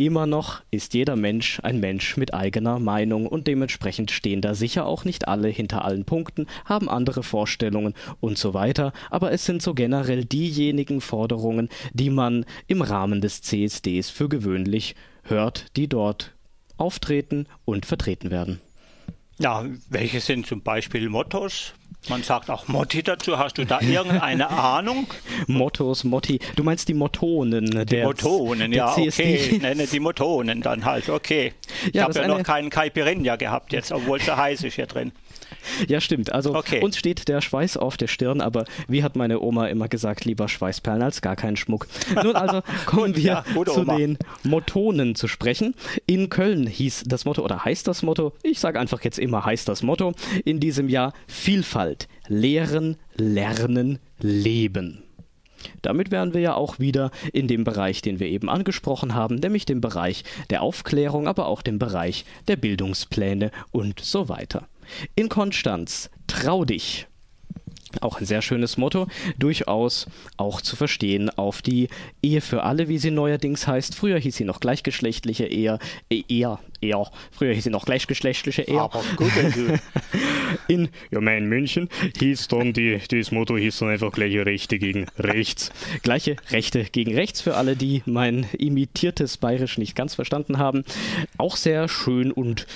[0.02, 4.88] Immer noch ist jeder Mensch ein Mensch mit eigener Meinung und dementsprechend stehen da sicher
[4.88, 9.62] auch nicht alle hinter allen Punkten, haben andere Vorstellungen und so weiter, aber es sind
[9.62, 16.34] so generell diejenigen Forderungen, die man im Rahmen des CSDs für gewöhnlich hört, die dort
[16.78, 18.60] auftreten und vertreten werden.
[19.38, 21.76] Ja, welche sind zum Beispiel Mottos?
[22.10, 23.38] Man sagt auch Motti dazu.
[23.38, 25.08] Hast du da irgendeine Ahnung?
[25.48, 26.40] Mottos, Motti.
[26.56, 27.66] Du meinst die Motonen.
[27.70, 29.22] Die der, Motonen, der ja, CSD.
[29.22, 29.60] okay.
[29.60, 31.54] Nenne die Motonen dann halt, okay.
[31.88, 34.88] Ich ja, habe ja noch keinen Caipirinha gehabt jetzt, obwohl es so heiß ist hier
[34.88, 35.12] drin.
[35.88, 36.32] Ja, stimmt.
[36.32, 36.82] Also okay.
[36.82, 40.48] uns steht der Schweiß auf der Stirn, aber wie hat meine Oma immer gesagt, lieber
[40.48, 41.88] Schweißperlen als gar keinen Schmuck.
[42.24, 43.98] Nun also kommen wir ja, zu Oma.
[43.98, 45.76] den Motonen zu sprechen.
[46.06, 49.68] In Köln hieß das Motto oder heißt das Motto, ich sage einfach jetzt immer heißt
[49.68, 50.14] das Motto,
[50.46, 55.04] in diesem Jahr Vielfalt, Lehren, Lernen, Leben.
[55.82, 59.66] Damit wären wir ja auch wieder in dem Bereich, den wir eben angesprochen haben, nämlich
[59.66, 64.68] dem Bereich der Aufklärung, aber auch dem Bereich der Bildungspläne und so weiter.
[65.16, 67.08] In Konstanz, trau dich.
[68.00, 71.90] Auch ein sehr schönes Motto, durchaus auch zu verstehen auf die
[72.24, 73.96] Ehe für alle, wie sie neuerdings heißt.
[73.96, 75.78] Früher hieß sie noch gleichgeschlechtliche Ehe,
[76.10, 77.12] äh, eher, eher.
[77.32, 78.80] Früher hieß sie noch gleichgeschlechtliche Ehe.
[78.80, 79.62] Aber gut, also,
[80.68, 85.08] In, ja, mein München hieß dann, die, das Motto hieß dann einfach gleiche Rechte gegen
[85.18, 85.72] rechts.
[86.02, 90.86] Gleiche Rechte gegen rechts für alle, die mein imitiertes Bayerisch nicht ganz verstanden haben.
[91.38, 92.68] Auch sehr schön und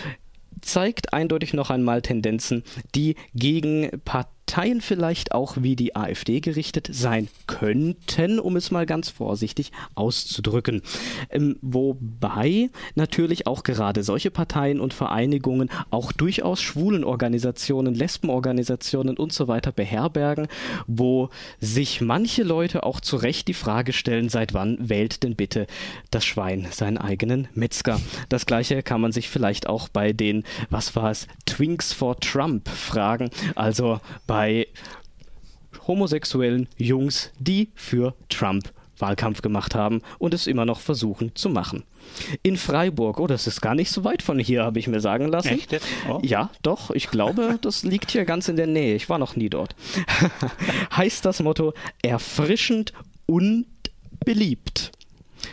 [0.65, 4.34] zeigt eindeutig noch einmal Tendenzen, die gegen Parteien
[4.79, 10.81] vielleicht auch wie die AfD gerichtet sein könnten, um es mal ganz vorsichtig auszudrücken.
[11.29, 19.49] Ähm, wobei natürlich auch gerade solche Parteien und Vereinigungen auch durchaus Schwulenorganisationen, Lesbenorganisationen und so
[19.49, 20.47] weiter beherbergen,
[20.87, 21.29] wo
[21.59, 25.67] sich manche Leute auch zu Recht die Frage stellen, seit wann wählt denn bitte
[26.11, 27.99] das Schwein seinen eigenen Metzger?
[28.29, 32.69] Das gleiche kann man sich vielleicht auch bei den, was war es, Twinks for Trump
[32.69, 34.34] fragen, also bei
[35.87, 41.83] homosexuellen Jungs, die für Trump Wahlkampf gemacht haben und es immer noch versuchen zu machen.
[42.43, 45.27] In Freiburg, oh, das ist gar nicht so weit von hier, habe ich mir sagen
[45.27, 45.49] lassen.
[45.49, 45.79] Echt?
[46.09, 46.19] Oh.
[46.23, 48.95] Ja, doch, ich glaube, das liegt hier ganz in der Nähe.
[48.95, 49.75] Ich war noch nie dort.
[50.95, 52.93] heißt das Motto erfrischend
[53.25, 53.65] und
[54.23, 54.91] beliebt.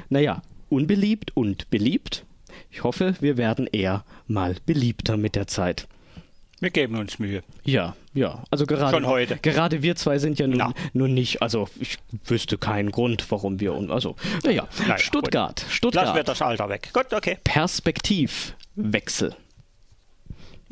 [0.08, 2.24] Naja, unbeliebt und beliebt.
[2.70, 5.88] Ich hoffe, wir werden eher mal beliebter mit der Zeit.
[6.62, 7.42] Wir geben uns Mühe.
[7.64, 8.42] Ja, ja.
[8.50, 9.36] Also gerade, Schon heute.
[9.36, 13.74] gerade wir zwei sind ja nun, nun nicht, also ich wüsste keinen Grund, warum wir,
[13.74, 16.90] un- also, naja, Naja, Stuttgart, Lassen wir Stuttgart, das Alter weg.
[16.94, 17.36] Gut, okay.
[17.44, 19.34] Perspektivwechsel.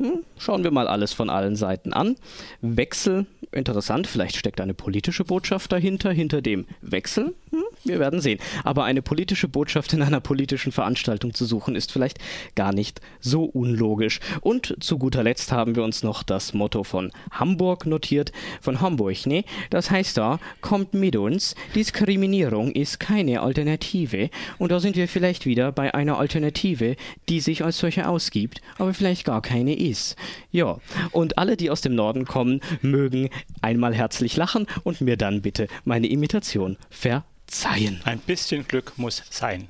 [0.01, 2.15] Hm, schauen wir mal alles von allen Seiten an.
[2.61, 7.35] Wechsel, interessant, vielleicht steckt eine politische Botschaft dahinter, hinter dem Wechsel.
[7.51, 8.39] Hm, wir werden sehen.
[8.63, 12.17] Aber eine politische Botschaft in einer politischen Veranstaltung zu suchen, ist vielleicht
[12.55, 14.21] gar nicht so unlogisch.
[14.41, 18.31] Und zu guter Letzt haben wir uns noch das Motto von Hamburg notiert.
[18.59, 19.43] Von Hamburg, ne?
[19.69, 24.31] Das heißt da, kommt mit uns, Diskriminierung ist keine Alternative.
[24.57, 26.95] Und da sind wir vielleicht wieder bei einer Alternative,
[27.29, 29.90] die sich als solche ausgibt, aber vielleicht gar keine ist.
[30.51, 30.79] Ja,
[31.11, 33.29] und alle, die aus dem Norden kommen, mögen
[33.61, 38.01] einmal herzlich lachen und mir dann bitte meine Imitation verzeihen.
[38.05, 39.67] Ein bisschen Glück muss sein.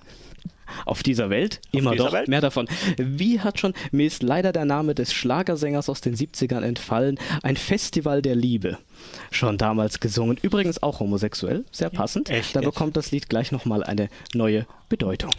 [0.86, 2.30] Auf dieser Welt, immer dieser doch, Welt?
[2.30, 2.68] mehr davon.
[2.98, 7.58] Wie hat schon, mir ist leider der Name des Schlagersängers aus den 70ern entfallen, ein
[7.58, 8.78] Festival der Liebe.
[9.32, 10.38] Schon damals gesungen.
[10.42, 12.30] Übrigens auch homosexuell, sehr passend.
[12.30, 12.74] Echt da jetzt?
[12.74, 15.32] bekommt das Lied gleich nochmal eine neue Bedeutung.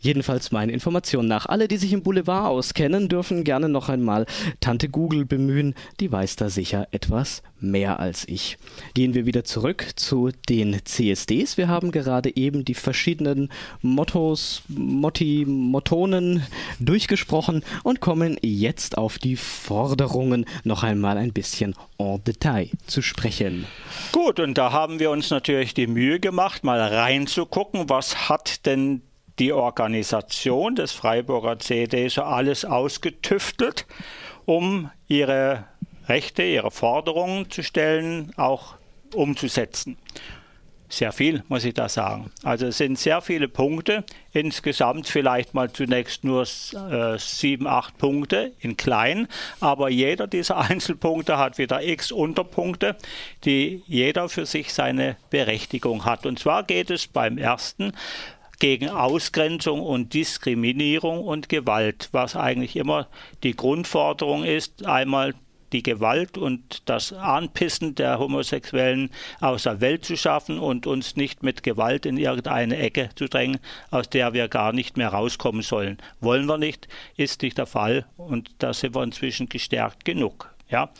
[0.00, 1.46] Jedenfalls meine Informationen nach.
[1.46, 4.24] Alle, die sich im Boulevard auskennen, dürfen gerne noch einmal
[4.60, 5.74] Tante Google bemühen.
[6.00, 8.56] Die weiß da sicher etwas mehr als ich.
[8.94, 11.56] Gehen wir wieder zurück zu den CSDs.
[11.56, 13.50] Wir haben gerade eben die verschiedenen
[13.82, 16.46] Mottos, Motti, Mottonen
[16.78, 23.66] durchgesprochen und kommen jetzt auf die Forderungen noch einmal ein bisschen en Detail zu sprechen.
[24.12, 28.77] Gut, und da haben wir uns natürlich die Mühe gemacht, mal reinzugucken, was hat denn
[29.38, 33.86] die Organisation des Freiburger CD so alles ausgetüftelt,
[34.46, 35.64] um ihre
[36.08, 38.74] Rechte, ihre Forderungen zu stellen, auch
[39.14, 39.96] umzusetzen.
[40.90, 42.30] Sehr viel, muss ich da sagen.
[42.42, 44.04] Also es sind sehr viele Punkte.
[44.32, 49.28] Insgesamt vielleicht mal zunächst nur äh, sieben, acht Punkte in klein.
[49.60, 52.96] Aber jeder dieser Einzelpunkte hat wieder x Unterpunkte,
[53.44, 56.24] die jeder für sich seine Berechtigung hat.
[56.24, 57.92] Und zwar geht es beim ersten
[58.58, 63.08] gegen Ausgrenzung und Diskriminierung und Gewalt, was eigentlich immer
[63.42, 64.84] die Grundforderung ist.
[64.86, 65.34] Einmal
[65.72, 71.42] die Gewalt und das Anpissen der Homosexuellen aus der Welt zu schaffen und uns nicht
[71.42, 73.58] mit Gewalt in irgendeine Ecke zu drängen,
[73.90, 75.98] aus der wir gar nicht mehr rauskommen sollen.
[76.20, 80.54] Wollen wir nicht, ist nicht der Fall und da sind wir inzwischen gestärkt genug.
[80.70, 80.90] Ja,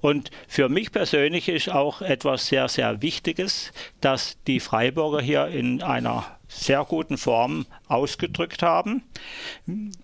[0.00, 5.82] und für mich persönlich ist auch etwas sehr, sehr Wichtiges, dass die Freiburger hier in
[5.82, 9.02] einer sehr guten Form ausgedrückt haben.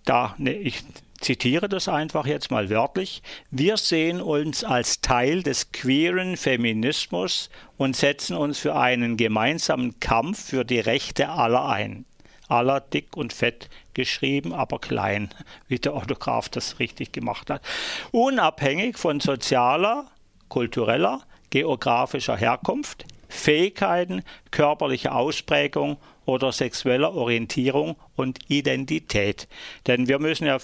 [0.04, 0.84] Da, ne, ich
[1.20, 3.22] zitiere das einfach jetzt mal wörtlich.
[3.50, 10.44] Wir sehen uns als Teil des queeren Feminismus und setzen uns für einen gemeinsamen Kampf
[10.44, 12.04] für die Rechte aller ein.
[12.48, 15.30] Aller dick und fett geschrieben, aber klein,
[15.68, 17.62] wie der Autograph das richtig gemacht hat.
[18.10, 20.06] Unabhängig von sozialer,
[20.48, 29.48] kultureller, geografischer Herkunft, Fähigkeiten, körperlicher Ausprägung oder sexueller Orientierung und Identität.
[29.86, 30.58] Denn wir müssen ja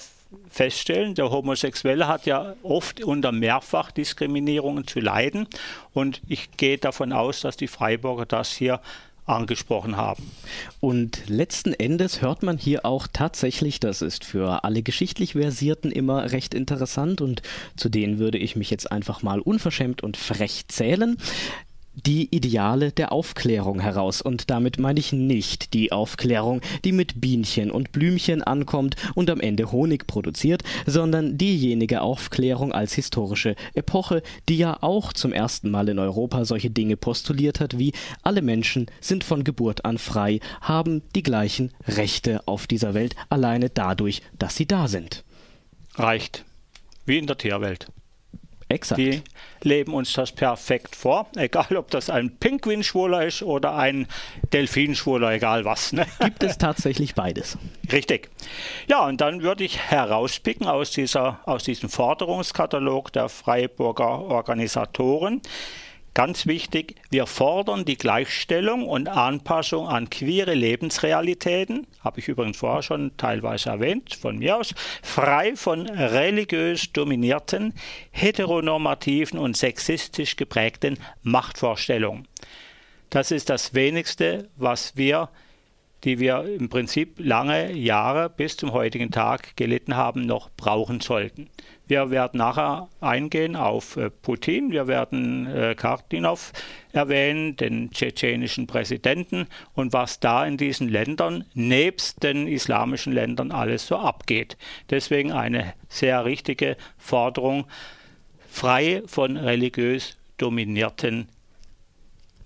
[0.50, 5.48] feststellen, der Homosexuelle hat ja oft unter Mehrfachdiskriminierungen zu leiden
[5.94, 8.80] und ich gehe davon aus, dass die Freiburger das hier
[9.24, 10.30] angesprochen haben.
[10.80, 16.32] Und letzten Endes hört man hier auch tatsächlich, das ist für alle geschichtlich Versierten immer
[16.32, 17.42] recht interessant und
[17.76, 21.18] zu denen würde ich mich jetzt einfach mal unverschämt und frech zählen
[22.06, 24.22] die Ideale der Aufklärung heraus.
[24.22, 29.40] Und damit meine ich nicht die Aufklärung, die mit Bienchen und Blümchen ankommt und am
[29.40, 35.88] Ende Honig produziert, sondern diejenige Aufklärung als historische Epoche, die ja auch zum ersten Mal
[35.88, 41.02] in Europa solche Dinge postuliert hat wie alle Menschen sind von Geburt an frei, haben
[41.14, 45.24] die gleichen Rechte auf dieser Welt, alleine dadurch, dass sie da sind.
[45.94, 46.44] Reicht.
[47.06, 47.88] Wie in der Tierwelt.
[48.68, 48.98] Exakt.
[48.98, 49.22] Die
[49.62, 54.06] leben uns das perfekt vor, egal ob das ein Pinguinschwuler ist oder ein
[54.52, 55.92] Delfinschwuler, egal was.
[55.92, 56.06] Ne?
[56.20, 57.56] Gibt es tatsächlich beides.
[57.90, 58.30] Richtig.
[58.86, 65.40] Ja, und dann würde ich herauspicken aus, dieser, aus diesem Forderungskatalog der Freiburger Organisatoren
[66.18, 72.82] Ganz wichtig, wir fordern die Gleichstellung und Anpassung an queere Lebensrealitäten, habe ich übrigens vorher
[72.82, 77.72] schon teilweise erwähnt, von mir aus, frei von religiös dominierten,
[78.10, 82.26] heteronormativen und sexistisch geprägten Machtvorstellungen.
[83.10, 85.28] Das ist das wenigste, was wir
[86.04, 91.48] die wir im Prinzip lange Jahre bis zum heutigen Tag gelitten haben, noch brauchen sollten.
[91.88, 96.52] Wir werden nachher eingehen auf äh, Putin, wir werden äh, Kartinov
[96.92, 103.86] erwähnen, den tschetschenischen Präsidenten und was da in diesen Ländern nebst den islamischen Ländern alles
[103.86, 104.58] so abgeht.
[104.90, 107.64] Deswegen eine sehr richtige Forderung,
[108.50, 111.28] frei von religiös dominierten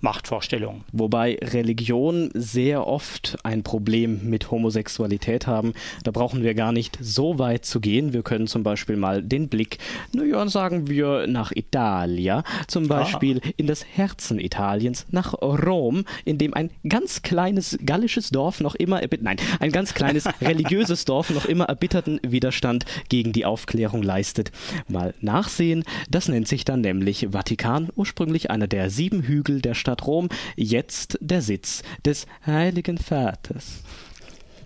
[0.03, 0.83] Machtvorstellungen.
[0.93, 5.75] Wobei Religion sehr oft ein Problem mit Homosexualität haben.
[6.03, 8.13] Da brauchen wir gar nicht so weit zu gehen.
[8.13, 9.79] Wir können zum Beispiel mal den Blick,
[10.13, 13.49] naja, sagen wir nach Italia, zum Beispiel ah.
[13.57, 19.01] in das Herzen Italiens, nach Rom, in dem ein ganz kleines gallisches Dorf noch immer,
[19.21, 24.51] nein, ein ganz kleines religiöses Dorf noch immer erbitterten Widerstand gegen die Aufklärung leistet.
[24.89, 29.92] Mal nachsehen, das nennt sich dann nämlich Vatikan, ursprünglich einer der sieben Hügel der Stadt
[29.93, 33.83] Stadt Rom jetzt der Sitz des Heiligen Vaters.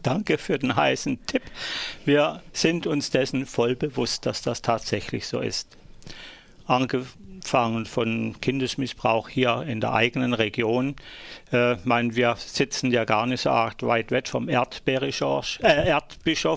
[0.02, 1.42] Danke für den heißen Tipp.
[2.04, 5.76] Wir sind uns dessen voll bewusst, dass das tatsächlich so ist.
[6.66, 10.94] Angefangen von Kindesmissbrauch hier in der eigenen Region.
[11.50, 15.58] Äh, mein, wir sitzen ja gar nicht so arg weit weg vom äh, Erdbischof,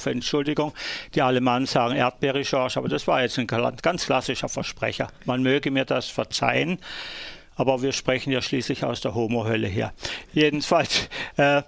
[0.06, 0.74] Entschuldigung.
[1.16, 5.08] Die Alemannen sagen Erdbeerbischof, aber das war jetzt ein ganz klassischer Versprecher.
[5.26, 6.78] Man möge mir das verzeihen
[7.60, 9.94] aber wir sprechen ja schließlich aus der Homo-Hölle hier.
[10.34, 11.10] Jedenfalls.
[11.38, 11.62] Äh,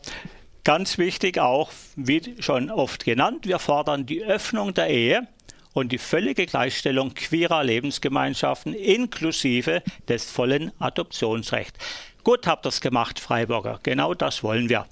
[0.63, 5.27] Ganz wichtig auch, wie schon oft genannt, wir fordern die Öffnung der Ehe
[5.73, 11.79] und die völlige Gleichstellung queerer Lebensgemeinschaften inklusive des vollen Adoptionsrechts.
[12.23, 13.79] Gut habt ihr es gemacht, Freiburger.
[13.81, 14.85] Genau das wollen wir.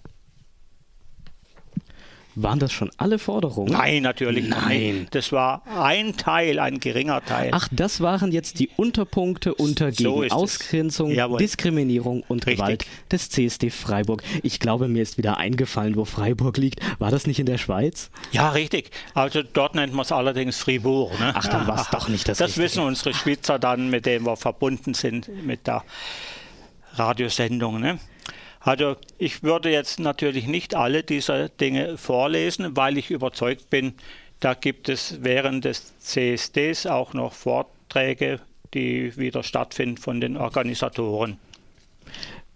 [2.36, 3.72] Waren das schon alle Forderungen?
[3.74, 5.00] Nein, natürlich Nein.
[5.02, 5.16] Nicht.
[5.16, 7.50] Das war ein Teil, ein geringer Teil.
[7.54, 12.58] Ach, das waren jetzt die Unterpunkte unter gegen so Ausgrenzung, Diskriminierung und Richtig.
[12.58, 14.24] Gewalt des CSD Freiburg.
[14.44, 16.80] Ich glaube, mir ist wieder eingefallen, wo Freiburg liegt.
[17.00, 18.12] War das nicht in der Schweiz?
[18.32, 18.92] Ja, richtig.
[19.14, 21.20] Also dort nennt man es allerdings Fribourg.
[21.20, 21.34] Ne?
[21.36, 22.66] Ach, dann war es doch nicht das Das Richtige.
[22.66, 25.84] wissen unsere Schweizer dann, mit denen wir verbunden sind mit der
[26.96, 27.80] Radiosendung.
[27.80, 28.00] Ne?
[28.60, 33.94] Also ich würde jetzt natürlich nicht alle dieser Dinge vorlesen, weil ich überzeugt bin,
[34.40, 38.40] da gibt es während des CSDs auch noch Vorträge,
[38.74, 41.38] die wieder stattfinden von den Organisatoren.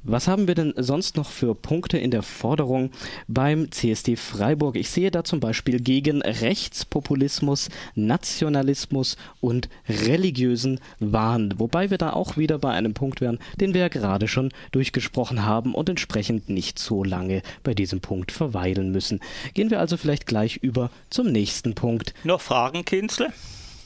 [0.06, 2.92] Was haben wir denn sonst noch für Punkte in der Forderung
[3.30, 4.76] beim CSD Freiburg?
[4.76, 12.36] Ich sehe da zum Beispiel gegen Rechtspopulismus, Nationalismus und religiösen Wahn, wobei wir da auch
[12.36, 16.80] wieder bei einem Punkt wären, den wir ja gerade schon durchgesprochen haben und entsprechend nicht
[16.80, 19.22] so lange bei diesem Punkt verweilen müssen.
[19.54, 22.13] Gehen wir also vielleicht gleich über zum nächsten Punkt.
[22.26, 23.32] Noch Fragen, Kinzle?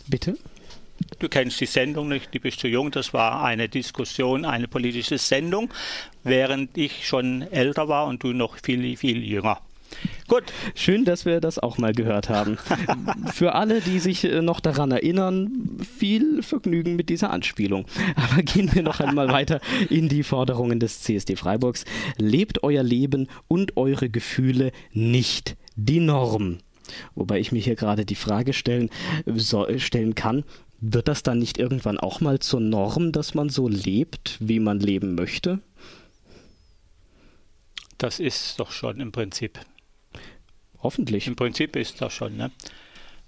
[0.08, 0.36] Bitte?
[1.20, 2.92] Du kennst die Sendung nicht, du bist zu jung.
[2.92, 5.74] Das war eine Diskussion, eine politische Sendung,
[6.24, 9.60] während ich schon älter war und du noch viel, viel jünger.
[10.28, 10.44] Gut.
[10.76, 12.58] Schön, dass wir das auch mal gehört haben.
[13.34, 17.86] Für alle, die sich äh, noch daran erinnern, viel Vergnügen mit dieser Anspielung.
[18.16, 21.86] Aber gehen wir noch einmal weiter in die Forderungen des CSD Freiburgs.
[22.18, 26.58] Lebt euer Leben und eure Gefühle nicht die Norm.
[27.16, 28.90] Wobei ich mir hier gerade die Frage stellen,
[29.26, 30.44] so, stellen kann,
[30.80, 34.80] wird das dann nicht irgendwann auch mal zur Norm, dass man so lebt, wie man
[34.80, 35.60] leben möchte?
[37.98, 39.60] Das ist doch schon im Prinzip.
[40.84, 41.28] Hoffentlich.
[41.28, 42.52] Im Prinzip ist das schon, ne?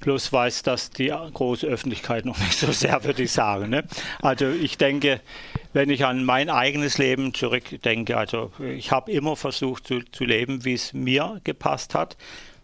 [0.01, 3.69] Bloß weiß das die große Öffentlichkeit noch nicht so sehr, würde ich sagen.
[3.69, 3.83] Ne?
[4.21, 5.19] Also ich denke,
[5.73, 10.63] wenn ich an mein eigenes Leben zurückdenke, also ich habe immer versucht zu, zu leben,
[10.63, 12.15] wie es mir gepasst hat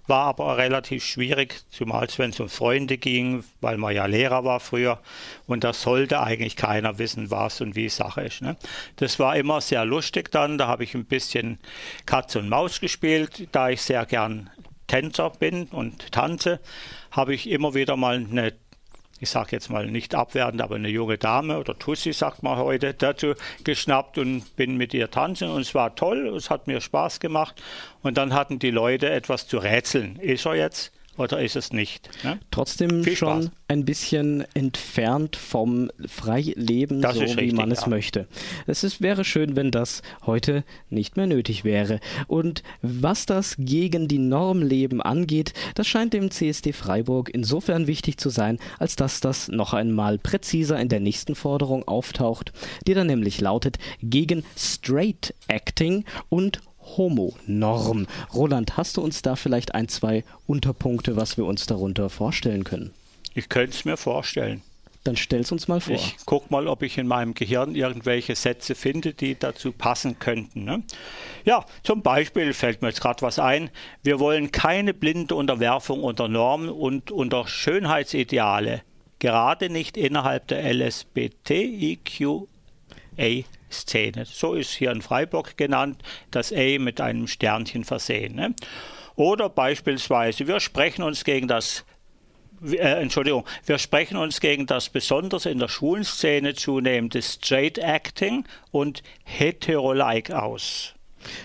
[0.07, 4.59] war aber relativ schwierig, zumal wenn es um Freunde ging, weil man ja Lehrer war
[4.59, 4.99] früher
[5.47, 8.41] und da sollte eigentlich keiner wissen, was und wie Sache ist.
[8.41, 8.55] Ne?
[8.97, 11.59] Das war immer sehr lustig dann, da habe ich ein bisschen
[12.05, 14.49] Katz und Maus gespielt, da ich sehr gern
[14.87, 16.59] Tänzer bin und tanze,
[17.09, 18.53] habe ich immer wieder mal eine
[19.19, 22.93] ich sage jetzt mal nicht abwertend, aber eine junge Dame oder Tussi, sagt man heute,
[22.93, 27.19] dazu geschnappt und bin mit ihr tanzen und es war toll, es hat mir Spaß
[27.19, 27.61] gemacht
[28.01, 30.17] und dann hatten die Leute etwas zu rätseln.
[30.17, 32.09] Ist er jetzt oder ist es nicht?
[32.23, 32.39] Ne?
[32.51, 33.51] Trotzdem Viel schon Spaß.
[33.67, 37.87] ein bisschen entfernt vom Freileben, das so wie richtig, man es ja.
[37.87, 38.27] möchte.
[38.67, 41.99] Es ist, wäre schön, wenn das heute nicht mehr nötig wäre.
[42.27, 48.29] Und was das gegen die Normleben angeht, das scheint dem CSD Freiburg insofern wichtig zu
[48.29, 52.51] sein, als dass das noch einmal präziser in der nächsten Forderung auftaucht,
[52.87, 56.61] die dann nämlich lautet gegen Straight Acting und
[56.97, 58.07] Homo-Norm.
[58.33, 62.91] Roland, hast du uns da vielleicht ein, zwei Unterpunkte, was wir uns darunter vorstellen können?
[63.33, 64.61] Ich könnte es mir vorstellen.
[65.05, 65.93] Dann stell's uns mal vor.
[65.93, 70.63] Ich guck mal, ob ich in meinem Gehirn irgendwelche Sätze finde, die dazu passen könnten.
[70.63, 70.81] Ne?
[71.43, 73.69] Ja, zum Beispiel fällt mir jetzt gerade was ein.
[74.01, 78.81] Wir wollen keine blinde Unterwerfung unter Normen und unter Schönheitsideale,
[79.19, 82.47] gerade nicht innerhalb der LSBTIQA
[83.81, 84.25] Szene.
[84.25, 88.35] So ist hier in Freiburg genannt, das A mit einem Sternchen versehen.
[88.35, 88.55] Ne?
[89.15, 91.85] Oder beispielsweise, wir sprechen uns gegen das
[92.63, 99.03] äh, Entschuldigung, wir sprechen uns gegen das besonders in der Schulenszene zunehmende Straight Acting und
[99.23, 100.93] Hetero-like aus.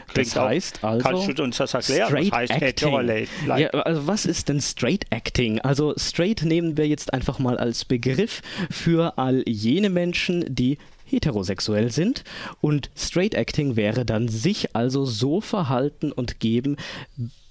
[0.09, 1.09] Klingt das heißt auch, also.
[1.09, 2.09] Kannst du uns das erklären?
[2.09, 3.27] Straight was heißt Acting.
[3.57, 5.61] Ja, also was ist denn Straight Acting?
[5.61, 10.79] Also Straight nehmen wir jetzt einfach mal als Begriff für all jene Menschen, die
[11.11, 12.25] heterosexuell sind
[12.61, 16.77] und Straight Acting wäre dann sich also so verhalten und geben,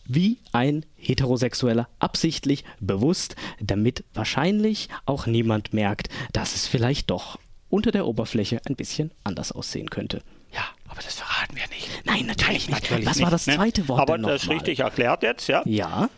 [0.05, 7.37] wie ein Heterosexueller absichtlich, bewusst, damit wahrscheinlich auch niemand merkt, dass es vielleicht doch
[7.69, 10.23] unter der Oberfläche ein bisschen anders aussehen könnte.
[10.51, 11.87] Ja, aber das verraten wir nicht.
[12.05, 12.89] Nein, natürlich Nein, nicht.
[12.89, 13.55] Natürlich Was nicht, war das ne?
[13.55, 14.01] zweite Wort?
[14.01, 15.61] Aber das ist richtig erklärt jetzt, ja?
[15.65, 16.09] Ja.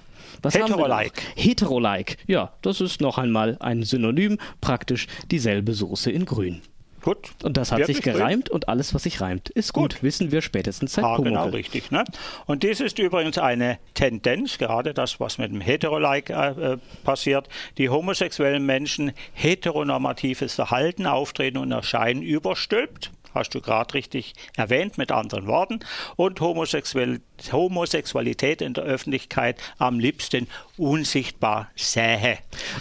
[0.41, 1.21] Was Hetero-like.
[1.36, 2.17] Hetero-like.
[2.27, 6.62] Ja, das ist noch einmal ein Synonym, praktisch dieselbe Soße in Grün.
[7.01, 7.31] Gut.
[7.43, 9.95] Und das hat sich gereimt und alles, was sich reimt, ist gut.
[9.95, 10.03] gut.
[10.03, 11.91] Wissen wir spätestens seit ah, Genau, richtig.
[11.91, 12.03] Ne?
[12.45, 17.49] Und dies ist übrigens eine Tendenz, gerade das, was mit dem Heterolike äh, passiert.
[17.77, 25.12] Die homosexuellen Menschen heteronormatives Verhalten, Auftreten und Erscheinen überstülpt hast du gerade richtig erwähnt, mit
[25.12, 25.80] anderen Worten,
[26.15, 32.39] und Homosexualität in der Öffentlichkeit am liebsten unsichtbar sähe.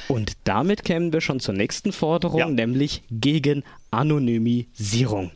[0.08, 2.48] Und damit kämen wir schon zur nächsten Forderung, ja.
[2.48, 5.32] nämlich gegen Anonymisierung.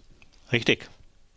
[0.53, 0.89] Richtig.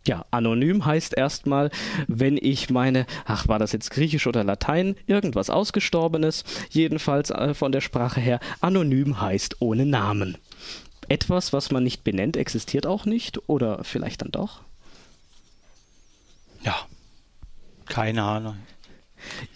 [0.07, 1.69] Ja, anonym heißt erstmal,
[2.07, 7.73] wenn ich meine, ach, war das jetzt Griechisch oder Latein, irgendwas Ausgestorbenes, jedenfalls äh, von
[7.73, 10.37] der Sprache her, anonym heißt ohne Namen
[11.09, 13.49] etwas, was man nicht benennt, existiert auch nicht?
[13.49, 14.61] Oder vielleicht dann doch?
[16.63, 16.75] Ja,
[17.85, 18.57] keine Ahnung.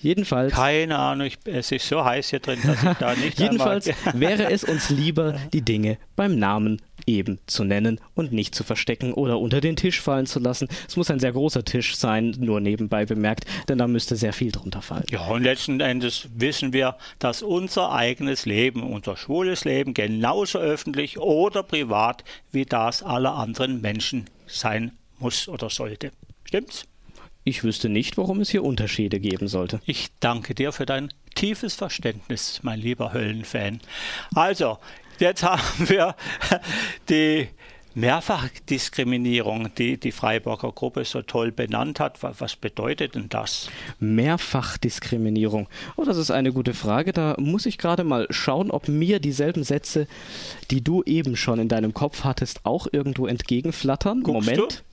[0.02, 0.54] Jedenfalls.
[0.54, 3.40] Keine Ahnung, ich, es ist so heiß hier drin, dass ich da nicht.
[3.40, 8.64] Jedenfalls wäre es uns lieber, die Dinge beim Namen eben zu nennen und nicht zu
[8.64, 10.68] verstecken oder unter den Tisch fallen zu lassen.
[10.88, 14.52] Es muss ein sehr großer Tisch sein, nur nebenbei bemerkt, denn da müsste sehr viel
[14.52, 15.06] drunter fallen.
[15.10, 21.18] Ja, und letzten Endes wissen wir, dass unser eigenes Leben, unser schwules Leben genauso öffentlich
[21.18, 26.12] oder privat wie das aller anderen Menschen sein muss oder sollte.
[26.44, 26.86] Stimmt's?
[27.43, 29.82] Ich wüsste nicht, warum es hier Unterschiede geben sollte.
[29.86, 33.80] Ich danke dir für dein tiefes Verständnis, mein lieber Höllenfan.
[34.36, 34.77] Also,
[35.17, 36.15] jetzt haben wir
[37.10, 37.47] die
[37.93, 42.19] Mehrfachdiskriminierung, die die Freiburger Gruppe so toll benannt hat.
[42.21, 43.69] Was bedeutet denn das?
[43.99, 45.67] Mehrfachdiskriminierung.
[45.97, 47.12] Oh, das ist eine gute Frage.
[47.12, 50.08] Da muss ich gerade mal schauen, ob mir dieselben Sätze,
[50.69, 54.21] die du eben schon in deinem Kopf hattest, auch irgendwo entgegenflattern.
[54.23, 54.71] Guckst Moment.
[54.71, 54.90] Du?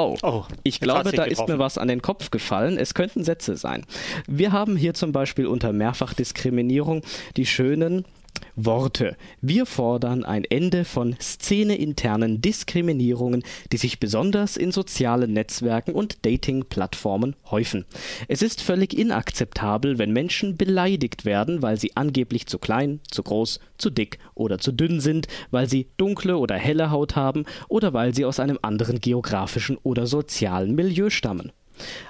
[0.00, 2.78] Oh, oh ich glaube, da ist mir was an den Kopf gefallen.
[2.78, 3.84] Es könnten Sätze sein.
[4.26, 7.02] Wir haben hier zum Beispiel unter Mehrfachdiskriminierung
[7.36, 8.06] die schönen
[8.56, 9.16] Worte.
[9.40, 17.36] Wir fordern ein Ende von szeneinternen Diskriminierungen, die sich besonders in sozialen Netzwerken und Dating-Plattformen
[17.50, 17.84] häufen.
[18.28, 23.60] Es ist völlig inakzeptabel, wenn Menschen beleidigt werden, weil sie angeblich zu klein, zu groß,
[23.78, 28.14] zu dick oder zu dünn sind, weil sie dunkle oder helle Haut haben oder weil
[28.14, 31.52] sie aus einem anderen geografischen oder sozialen Milieu stammen.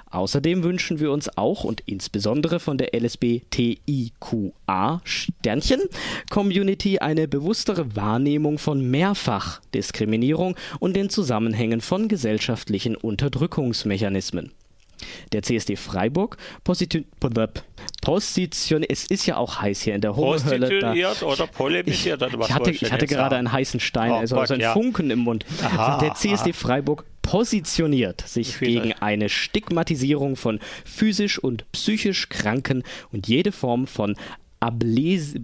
[0.09, 5.81] Außerdem wünschen wir uns auch und insbesondere von der LSB TIQA Sternchen
[6.29, 14.51] Community eine bewusstere Wahrnehmung von Mehrfachdiskriminierung und den Zusammenhängen von gesellschaftlichen Unterdrückungsmechanismen.
[15.31, 16.37] Der CSD Freiburg
[18.01, 20.79] positioniert, es ist ja auch heiß hier in der Hohenhölle.
[20.79, 20.93] Da,
[21.25, 24.61] oder polemisiert ich, ich hatte, ich hatte gerade einen heißen Stein, oh, also, also einen
[24.61, 24.73] ja.
[24.73, 25.45] Funken im Mund.
[25.63, 26.57] Aha, der CSD aha.
[26.57, 34.15] Freiburg positioniert sich gegen eine Stigmatisierung von physisch und psychisch Kranken und jede Form von
[34.61, 35.35] Ables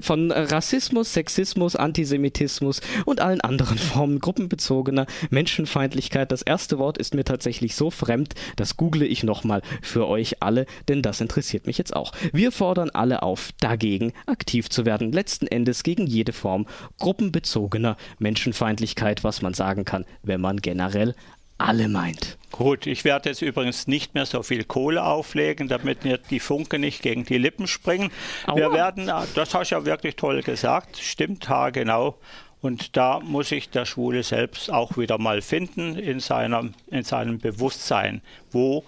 [0.00, 6.32] von Rassismus, Sexismus, Antisemitismus und allen anderen Formen gruppenbezogener Menschenfeindlichkeit.
[6.32, 10.66] Das erste Wort ist mir tatsächlich so fremd, das google ich nochmal für euch alle,
[10.88, 12.12] denn das interessiert mich jetzt auch.
[12.32, 16.66] Wir fordern alle auf, dagegen aktiv zu werden, letzten Endes gegen jede Form
[16.98, 21.14] gruppenbezogener Menschenfeindlichkeit, was man sagen kann, wenn man generell
[21.58, 22.38] alle meint.
[22.50, 26.78] Gut, ich werde jetzt übrigens nicht mehr so viel Kohle auflegen, damit mir die Funke
[26.78, 28.10] nicht gegen die Lippen springen.
[28.46, 28.56] Aua.
[28.56, 32.18] Wir werden, das hast du ja wirklich toll gesagt, stimmt genau.
[32.60, 37.38] Und da muss sich der Schwule selbst auch wieder mal finden in seinem, in seinem
[37.38, 38.84] Bewusstsein, wo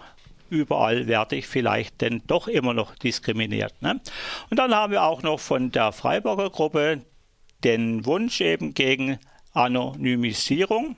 [0.49, 3.81] überall werde ich vielleicht denn doch immer noch diskriminiert.
[3.81, 4.01] Ne?
[4.51, 7.03] Und dann haben wir auch noch von der Freiburger Gruppe
[7.63, 9.19] den Wunsch eben gegen
[9.53, 10.97] Anonymisierung.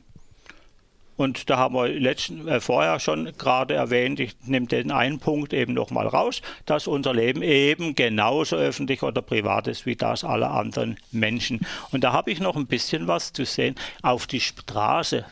[1.17, 5.53] Und da haben wir letzten, äh, vorher schon gerade erwähnt, ich nehme den einen Punkt
[5.53, 10.51] eben nochmal raus, dass unser Leben eben genauso öffentlich oder privat ist wie das aller
[10.51, 11.61] anderen Menschen.
[11.91, 15.25] Und da habe ich noch ein bisschen was zu sehen auf die Straße.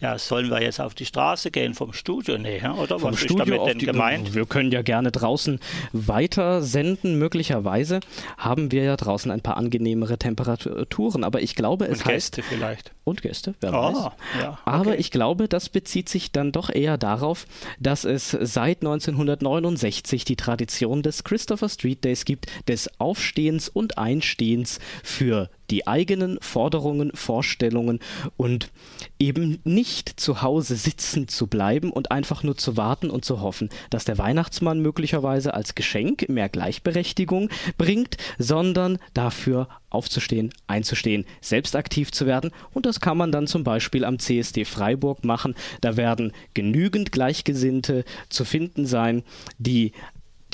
[0.00, 3.44] Ja, sollen wir jetzt auf die Straße gehen vom Studio näher oder vom was Studio
[3.44, 4.34] ist damit denn die, gemeint?
[4.34, 5.60] Wir können ja gerne draußen
[5.92, 7.18] weiter senden.
[7.18, 8.00] Möglicherweise
[8.38, 12.42] haben wir ja draußen ein paar angenehmere Temperaturen, aber ich glaube, es und heißt Gäste
[12.42, 13.96] vielleicht und Gäste, wer oh, weiß.
[14.40, 14.58] Ja, okay.
[14.64, 17.46] Aber ich glaube, das bezieht sich dann doch eher darauf,
[17.78, 24.78] dass es seit 1969 die Tradition des Christopher Street Days gibt, des Aufstehens und Einstehens
[25.02, 28.00] für die eigenen Forderungen, Vorstellungen
[28.36, 28.70] und
[29.18, 33.68] eben nicht zu Hause sitzen zu bleiben und einfach nur zu warten und zu hoffen,
[33.90, 37.48] dass der Weihnachtsmann möglicherweise als Geschenk mehr Gleichberechtigung
[37.78, 42.50] bringt, sondern dafür aufzustehen, einzustehen, selbst aktiv zu werden.
[42.72, 45.54] Und das kann man dann zum Beispiel am CSD Freiburg machen.
[45.80, 49.22] Da werden genügend Gleichgesinnte zu finden sein,
[49.58, 49.92] die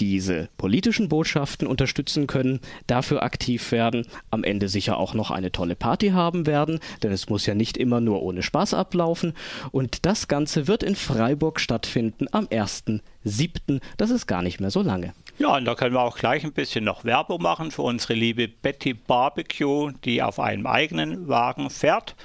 [0.01, 5.77] diese politischen Botschaften unterstützen können, dafür aktiv werden, am Ende sicher auch noch eine tolle
[5.77, 9.35] Party haben werden, denn es muss ja nicht immer nur ohne Spaß ablaufen.
[9.73, 13.81] Und das Ganze wird in Freiburg stattfinden am 1.7.
[13.97, 15.15] Das ist gar nicht mehr so lange.
[15.39, 18.49] Ja, und da können wir auch gleich ein bisschen noch Werbung machen für unsere liebe
[18.49, 22.17] Betty Barbecue, die auf einem eigenen Wagen fährt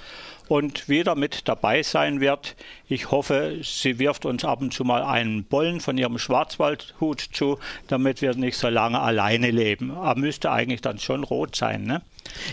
[0.52, 2.58] und wieder mit dabei sein wird.
[2.90, 7.58] Ich hoffe, sie wirft uns ab und zu mal einen Bollen von ihrem Schwarzwaldhut zu,
[7.88, 9.92] damit wir nicht so lange alleine leben.
[9.92, 12.02] Aber müsste eigentlich dann schon rot sein, ne?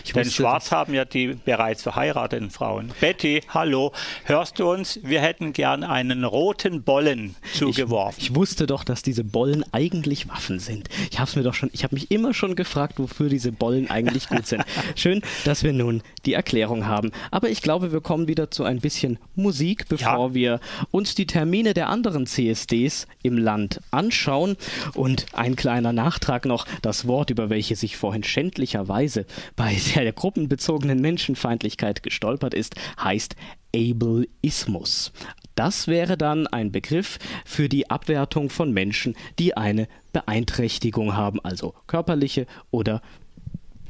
[0.03, 2.91] Ich Denn schwarz haben ja die bereits verheirateten Frauen.
[2.99, 3.91] Betty, hallo,
[4.25, 4.99] hörst du uns?
[5.03, 8.19] Wir hätten gern einen roten Bollen zugeworfen.
[8.19, 10.89] Ich, ich wusste doch, dass diese Bollen eigentlich Waffen sind.
[11.11, 14.29] Ich habe mir doch schon, ich habe mich immer schon gefragt, wofür diese Bollen eigentlich
[14.29, 14.63] gut sind.
[14.95, 17.11] Schön, dass wir nun die Erklärung haben.
[17.31, 20.33] Aber ich glaube, wir kommen wieder zu ein bisschen Musik, bevor ja.
[20.33, 20.59] wir
[20.91, 24.57] uns die Termine der anderen CSDs im Land anschauen.
[24.93, 29.25] Und ein kleiner Nachtrag noch: Das Wort, über welches ich vorhin schändlicherweise
[29.55, 33.35] bei der gruppenbezogenen Menschenfeindlichkeit gestolpert ist, heißt
[33.75, 35.11] Ableismus.
[35.55, 41.73] Das wäre dann ein Begriff für die Abwertung von Menschen, die eine Beeinträchtigung haben, also
[41.87, 43.01] körperliche oder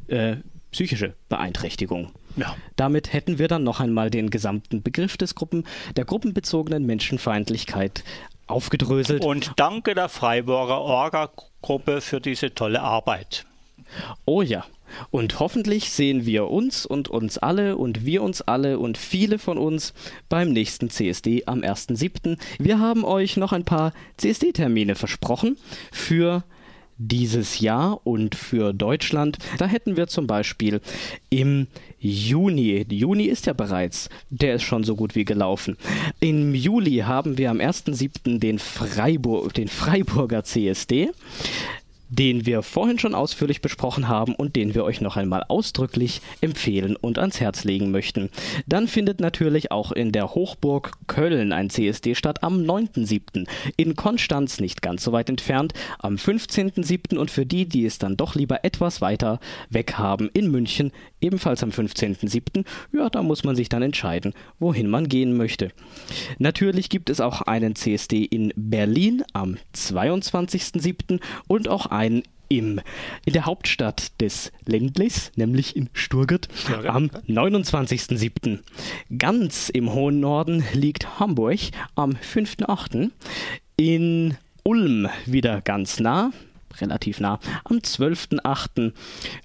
[0.07, 0.37] äh,
[0.71, 2.11] psychische Beeinträchtigung.
[2.35, 2.55] Ja.
[2.75, 5.65] Damit hätten wir dann noch einmal den gesamten Begriff des Gruppen,
[5.95, 8.03] der gruppenbezogenen Menschenfeindlichkeit
[8.47, 9.23] aufgedröselt.
[9.23, 13.45] Und danke der Freiburger Orga-Gruppe für diese tolle Arbeit.
[14.25, 14.65] Oh ja,
[15.11, 19.57] und hoffentlich sehen wir uns und uns alle und wir uns alle und viele von
[19.57, 19.93] uns
[20.29, 22.37] beim nächsten CSD am 1.7.
[22.59, 25.57] Wir haben euch noch ein paar CSD-Termine versprochen
[25.91, 26.43] für
[26.99, 29.37] dieses Jahr und für Deutschland.
[29.57, 30.81] Da hätten wir zum Beispiel
[31.29, 31.67] im
[31.97, 35.77] Juni, Juni ist ja bereits, der ist schon so gut wie gelaufen.
[36.19, 38.39] Im Juli haben wir am 1.7.
[38.39, 41.11] den, Freiburg, den Freiburger CSD
[42.09, 46.95] den wir vorhin schon ausführlich besprochen haben und den wir euch noch einmal ausdrücklich empfehlen
[46.95, 48.29] und ans Herz legen möchten.
[48.67, 53.47] Dann findet natürlich auch in der Hochburg Köln ein CSD statt am 9.7.
[53.77, 57.17] In Konstanz nicht ganz so weit entfernt am 15.7.
[57.17, 59.39] und für die, die es dann doch lieber etwas weiter
[59.69, 60.91] weg haben, in München
[61.21, 62.65] ebenfalls am 15.07.
[62.93, 65.71] Ja, da muss man sich dann entscheiden, wohin man gehen möchte.
[66.37, 71.19] Natürlich gibt es auch einen CSD in Berlin am 22.07.
[71.47, 72.81] und auch einen im,
[73.25, 76.49] in der Hauptstadt des Ländlis, nämlich in Sturgert,
[76.87, 78.59] am 29.07.
[79.17, 81.59] Ganz im hohen Norden liegt Hamburg
[81.95, 83.11] am 5.08.
[83.77, 86.31] In Ulm wieder ganz nah,
[86.81, 88.93] relativ nah, am 12.08.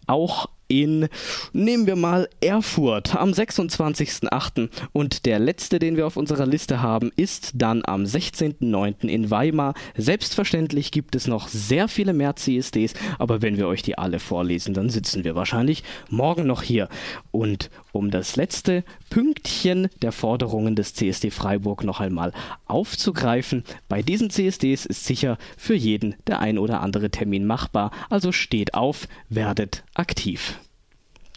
[0.06, 0.48] Auch
[0.82, 1.08] in,
[1.52, 4.68] nehmen wir mal Erfurt am 26.08.
[4.92, 9.08] Und der letzte, den wir auf unserer Liste haben, ist dann am 16.09.
[9.08, 9.74] in Weimar.
[9.96, 14.74] Selbstverständlich gibt es noch sehr viele mehr CSDs, aber wenn wir euch die alle vorlesen,
[14.74, 16.88] dann sitzen wir wahrscheinlich morgen noch hier.
[17.30, 22.32] Und um das letzte Pünktchen der Forderungen des CSD Freiburg noch einmal
[22.66, 28.32] aufzugreifen, bei diesen CSDs ist sicher für jeden der ein oder andere Termin machbar, also
[28.32, 30.58] steht auf, werdet aktiv.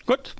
[0.08, 0.36] Gut.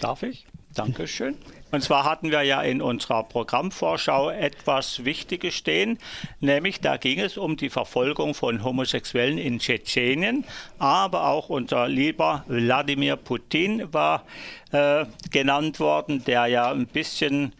[0.00, 0.46] Darf ich?
[0.74, 1.36] Dankeschön.
[1.70, 5.98] Und zwar hatten wir ja in unserer Programmvorschau etwas Wichtiges stehen,
[6.40, 10.44] nämlich da ging es um die Verfolgung von Homosexuellen in Tschetschenien,
[10.78, 14.24] aber auch unser lieber Wladimir Putin war
[14.72, 17.54] äh, genannt worden, der ja ein bisschen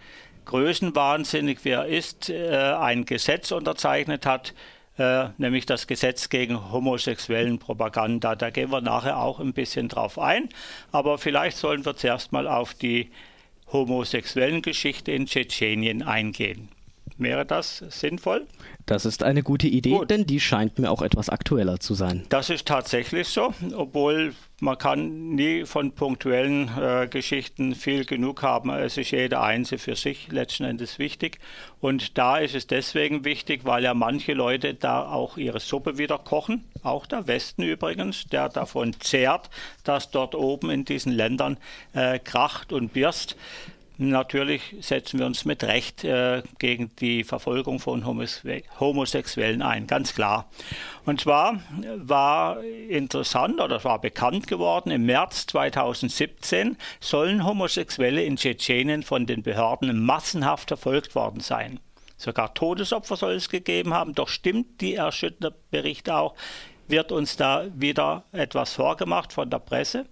[0.46, 4.52] größenwahnsinnig wie er ist, äh, ein Gesetz unterzeichnet hat,
[4.98, 8.34] äh, nämlich das Gesetz gegen homosexuellen Propaganda.
[8.34, 10.48] Da gehen wir nachher auch ein bisschen drauf ein.
[10.90, 13.10] Aber vielleicht sollen wir zuerst mal auf die
[13.72, 16.68] homosexuellen Geschichte in Tschetschenien eingehen.
[17.22, 18.46] Wäre das sinnvoll?
[18.86, 20.10] Das ist eine gute Idee, Gut.
[20.10, 22.24] denn die scheint mir auch etwas aktueller zu sein.
[22.28, 28.70] Das ist tatsächlich so, obwohl man kann nie von punktuellen äh, Geschichten viel genug haben.
[28.70, 31.40] Es ist jede einzelne für sich letzten Endes wichtig.
[31.80, 36.16] Und da ist es deswegen wichtig, weil ja manche Leute da auch ihre Suppe wieder
[36.18, 36.64] kochen.
[36.84, 39.50] Auch der Westen übrigens, der davon zehrt,
[39.82, 41.56] dass dort oben in diesen Ländern
[41.92, 43.36] äh, kracht und birst.
[43.98, 50.48] Natürlich setzen wir uns mit Recht äh, gegen die Verfolgung von Homosexuellen ein, ganz klar.
[51.04, 51.60] Und zwar
[51.96, 59.42] war interessant oder war bekannt geworden, im März 2017 sollen Homosexuelle in Tschetschenien von den
[59.42, 61.78] Behörden massenhaft verfolgt worden sein.
[62.16, 66.34] Sogar Todesopfer soll es gegeben haben, doch stimmt die erschütternde Bericht auch,
[66.88, 70.06] wird uns da wieder etwas vorgemacht von der Presse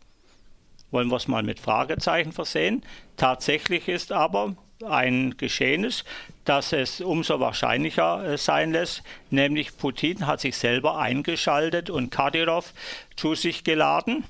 [0.91, 2.83] wollen wir es mal mit Fragezeichen versehen.
[3.17, 6.05] Tatsächlich ist aber ein Geschehnis,
[6.45, 12.73] das es umso wahrscheinlicher äh, sein lässt, nämlich Putin hat sich selber eingeschaltet und Kadyrov
[13.17, 14.25] zu sich geladen,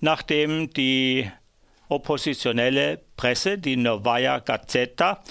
[0.00, 1.30] nachdem die
[1.88, 5.22] oppositionelle Presse, die Novaya Gazeta,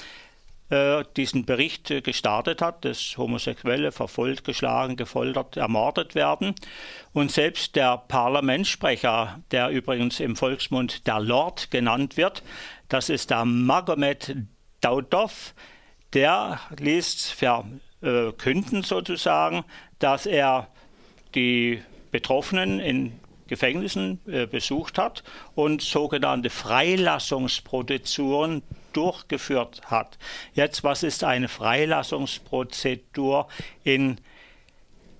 [0.71, 6.55] äh, diesen Bericht äh, gestartet hat, dass Homosexuelle verfolgt, geschlagen, gefoltert, ermordet werden.
[7.11, 12.41] Und selbst der Parlamentssprecher, der übrigens im Volksmund der Lord genannt wird,
[12.87, 14.37] das ist der Magomed
[14.79, 15.55] Daudov,
[16.13, 19.65] der ließ verkünden sozusagen,
[19.99, 20.69] dass er
[21.35, 28.63] die Betroffenen in Gefängnissen äh, besucht hat und sogenannte Freilassungsprozeduren
[28.93, 30.17] durchgeführt hat.
[30.53, 33.47] Jetzt, was ist eine Freilassungsprozedur
[33.83, 34.19] in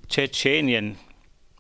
[0.10, 0.98] Tschetschenien?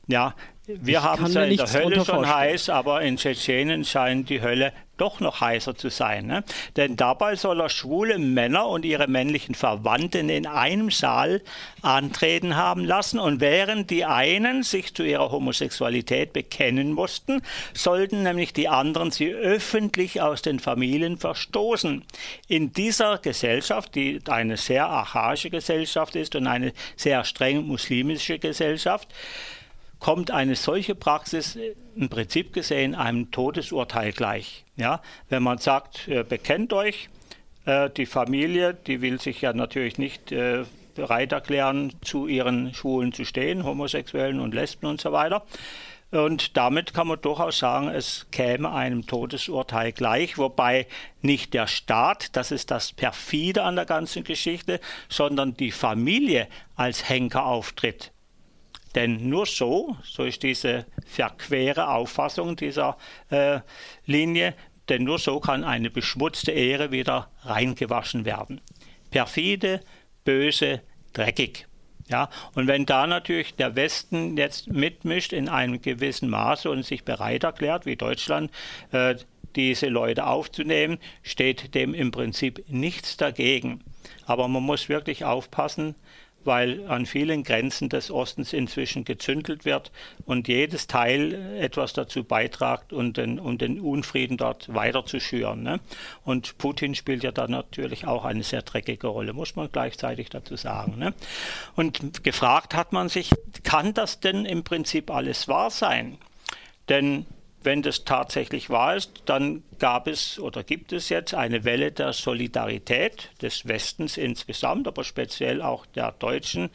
[0.07, 0.36] Ja,
[0.68, 4.74] wir haben es ja in der Hölle schon heiß, aber in Tschetschenien scheint die Hölle
[5.02, 6.28] doch noch heißer zu sein.
[6.28, 6.43] Ne?
[6.78, 11.41] Denn dabei soll er schwule Männer und ihre männlichen Verwandten in einem Saal
[11.82, 13.20] antreten haben lassen.
[13.20, 17.41] Und während die einen sich zu ihrer Homosexualität bekennen mussten,
[17.74, 22.04] sollten nämlich die anderen sie öffentlich aus den Familien verstoßen.
[22.47, 29.08] In dieser Gesellschaft, die eine sehr archaische Gesellschaft ist und eine sehr streng muslimische Gesellschaft,
[30.02, 31.58] kommt eine solche Praxis
[31.95, 34.66] im Prinzip gesehen einem Todesurteil gleich.
[34.76, 37.08] Ja, wenn man sagt, äh, bekennt euch,
[37.66, 43.14] äh, die Familie, die will sich ja natürlich nicht äh, bereit erklären, zu ihren Schwulen
[43.14, 45.45] zu stehen, Homosexuellen und Lesben und so weiter.
[46.10, 50.88] Und damit kann man durchaus sagen, es käme einem Todesurteil gleich, wobei
[51.22, 57.08] nicht der Staat, das ist das perfide an der ganzen Geschichte, sondern die Familie als
[57.08, 58.12] Henker auftritt.
[58.96, 62.98] Denn nur so, so ist diese verquere Auffassung dieser
[63.30, 63.60] äh,
[64.06, 64.54] Linie,
[64.89, 68.60] denn nur so kann eine beschmutzte Ehre wieder reingewaschen werden.
[69.10, 69.82] Perfide,
[70.26, 70.82] böse,
[71.14, 71.68] dreckig.
[72.10, 77.06] Ja, und wenn da natürlich der Westen jetzt mitmischt in einem gewissen Maße und sich
[77.06, 78.52] bereit erklärt, wie Deutschland,
[78.92, 79.16] äh,
[79.56, 83.82] diese Leute aufzunehmen, steht dem im Prinzip nichts dagegen.
[84.26, 85.96] Aber man muss wirklich aufpassen,
[86.46, 89.92] weil an vielen Grenzen des Ostens inzwischen gezündelt wird
[90.26, 95.64] und jedes Teil etwas dazu beitragt, um den, um den Unfrieden dort weiter zu schüren.
[95.64, 95.80] Ne?
[96.24, 100.56] Und Putin spielt ja da natürlich auch eine sehr dreckige Rolle, muss man gleichzeitig dazu
[100.56, 100.98] sagen.
[100.98, 101.14] Ne?
[101.76, 103.32] Und gefragt hat man sich,
[103.64, 106.18] kann das denn im Prinzip alles wahr sein?
[106.89, 107.26] Denn
[107.64, 112.14] wenn das tatsächlich wahr ist, dann gab es oder gibt es jetzt eine Welle der
[112.14, 116.70] Solidarität des Westens insgesamt, aber speziell auch der Deutschen,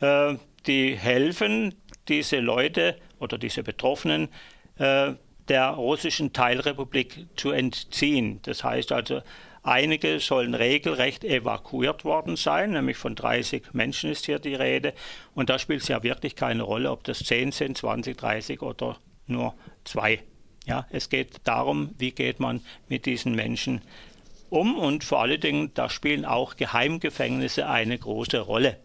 [0.00, 0.34] äh,
[0.66, 1.74] die helfen,
[2.08, 4.28] diese Leute oder diese Betroffenen
[4.78, 5.12] äh,
[5.48, 8.40] der russischen Teilrepublik zu entziehen.
[8.42, 9.20] Das heißt also,
[9.62, 14.94] einige sollen regelrecht evakuiert worden sein, nämlich von 30 Menschen ist hier die Rede.
[15.34, 18.96] Und da spielt es ja wirklich keine Rolle, ob das 10 sind, 20, 30 oder
[19.26, 19.54] nur
[19.84, 20.22] zwei.
[20.66, 23.82] Ja, es geht darum, wie geht man mit diesen Menschen
[24.50, 28.78] um und vor allen Dingen, da spielen auch Geheimgefängnisse eine große Rolle.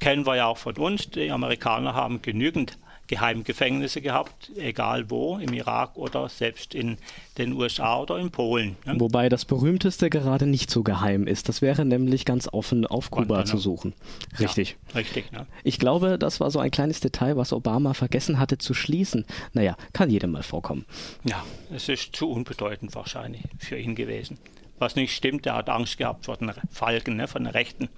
[0.00, 2.78] Kennen wir ja auch von uns, die Amerikaner haben genügend
[3.08, 6.98] Geheimgefängnisse gehabt, egal wo, im Irak oder selbst in
[7.38, 8.76] den USA oder in Polen.
[8.84, 8.94] Ne?
[8.98, 11.48] Wobei das berühmteste gerade nicht so geheim ist.
[11.48, 13.94] Das wäre nämlich ganz offen auf Kuba zu suchen.
[14.38, 14.76] Richtig.
[14.88, 15.32] Ja, richtig.
[15.32, 15.46] Ne?
[15.64, 19.24] Ich glaube, das war so ein kleines Detail, was Obama vergessen hatte zu schließen.
[19.54, 20.84] Naja, kann jedem mal vorkommen.
[21.24, 21.42] Ja,
[21.74, 24.38] es ist zu unbedeutend wahrscheinlich für ihn gewesen
[24.80, 25.46] was nicht stimmt.
[25.46, 27.88] Er hat Angst gehabt vor den Falken, ne, von den Rechten.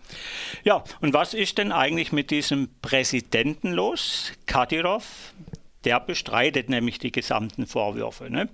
[0.65, 4.33] Ja, und was ist denn eigentlich mit diesem Präsidenten los?
[4.47, 5.35] Kadyrov,
[5.85, 8.31] der bestreitet nämlich die gesamten Vorwürfe.
[8.31, 8.49] Ne?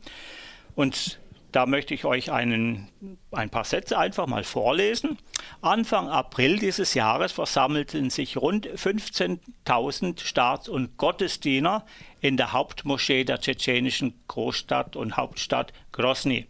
[0.74, 1.18] Und
[1.56, 2.88] da möchte ich euch einen,
[3.30, 5.16] ein paar Sätze einfach mal vorlesen.
[5.62, 11.86] Anfang April dieses Jahres versammelten sich rund 15.000 Staats- und Gottesdiener
[12.20, 16.46] in der Hauptmoschee der tschetschenischen Großstadt und Hauptstadt Grosny.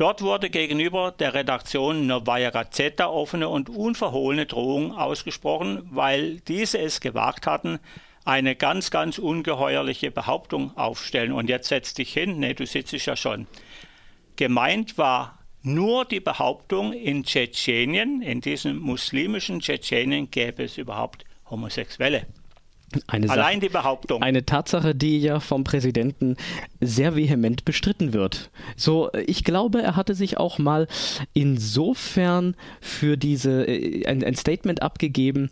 [0.00, 7.02] Dort wurde gegenüber der Redaktion Novaya Gazeta offene und unverhohlene Drohung ausgesprochen, weil diese es
[7.02, 7.78] gewagt hatten,
[8.24, 11.32] eine ganz, ganz ungeheuerliche Behauptung aufstellen.
[11.32, 13.46] Und jetzt setz dich hin, nee, du sitzt ja schon.
[14.36, 22.26] Gemeint war nur die Behauptung, in Tschetschenien, in diesem muslimischen Tschetschenien, gäbe es überhaupt Homosexuelle.
[23.06, 24.22] Eine Allein Sache, die Behauptung.
[24.22, 26.36] Eine Tatsache, die ja vom Präsidenten
[26.80, 28.50] sehr vehement bestritten wird.
[28.76, 30.88] So, ich glaube, er hatte sich auch mal
[31.32, 35.50] insofern für diese äh, ein, ein Statement abgegeben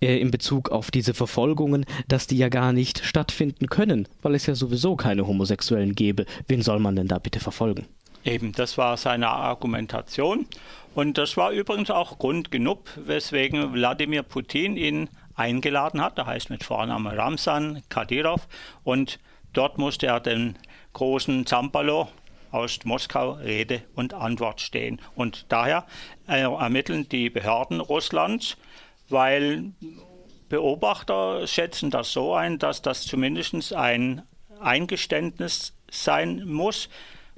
[0.00, 4.46] äh, in Bezug auf diese Verfolgungen, dass die ja gar nicht stattfinden können, weil es
[4.46, 6.26] ja sowieso keine Homosexuellen gäbe.
[6.48, 7.86] Wen soll man denn da bitte verfolgen?
[8.24, 10.46] Eben, das war seine Argumentation.
[10.94, 16.18] Und das war übrigens auch Grund genug, weswegen Wladimir Putin ihn eingeladen hat.
[16.18, 18.46] Der heißt mit Vornamen Ramsan Kadyrov.
[18.82, 19.18] Und
[19.52, 20.56] dort musste er den
[20.92, 22.08] großen Zampalo
[22.50, 25.00] aus Moskau Rede und Antwort stehen.
[25.16, 25.86] Und daher
[26.28, 28.56] äh, ermitteln die Behörden Russlands,
[29.08, 29.72] weil
[30.48, 34.22] Beobachter schätzen das so ein, dass das zumindest ein
[34.60, 36.88] Eingeständnis sein muss,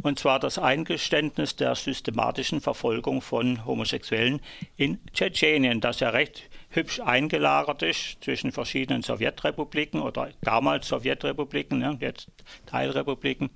[0.02, 4.40] und zwar das Eingeständnis der systematischen Verfolgung von Homosexuellen
[4.76, 11.96] in Tschetschenien, das ja recht hübsch eingelagert ist zwischen verschiedenen Sowjetrepubliken oder damals Sowjetrepubliken, ne,
[12.00, 12.28] jetzt
[12.66, 13.50] Teilrepubliken.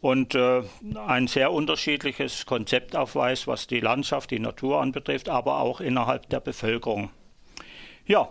[0.00, 0.62] Und äh,
[1.06, 6.40] ein sehr unterschiedliches Konzept aufweist, was die Landschaft, die Natur anbetrifft, aber auch innerhalb der
[6.40, 7.10] Bevölkerung.
[8.06, 8.28] Ja,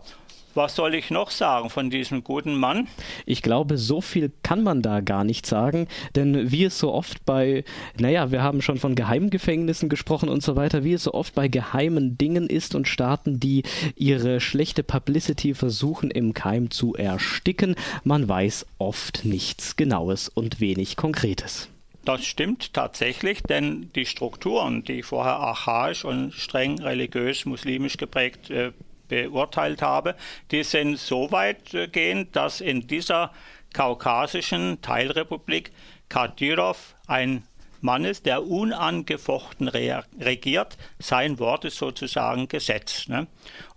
[0.55, 2.87] was soll ich noch sagen von diesem guten Mann?
[3.25, 7.25] Ich glaube, so viel kann man da gar nicht sagen, denn wie es so oft
[7.25, 7.63] bei,
[7.97, 11.47] naja, wir haben schon von Geheimgefängnissen gesprochen und so weiter, wie es so oft bei
[11.47, 13.63] geheimen Dingen ist und Staaten, die
[13.95, 20.95] ihre schlechte Publicity versuchen im Keim zu ersticken, man weiß oft nichts Genaues und wenig
[20.95, 21.69] Konkretes.
[22.05, 28.73] Das stimmt tatsächlich, denn die Strukturen, die vorher archaisch und streng religiös muslimisch geprägt äh,
[29.13, 30.15] beurteilt habe,
[30.51, 33.31] die sind so weit äh, gehend, dass in dieser
[33.73, 35.71] kaukasischen Teilrepublik
[36.09, 37.43] Kadyrov ein
[37.83, 40.77] Mann ist, der unangefochten regiert.
[40.99, 43.09] Sein Wort ist sozusagen Gesetz.
[43.09, 43.27] Ne?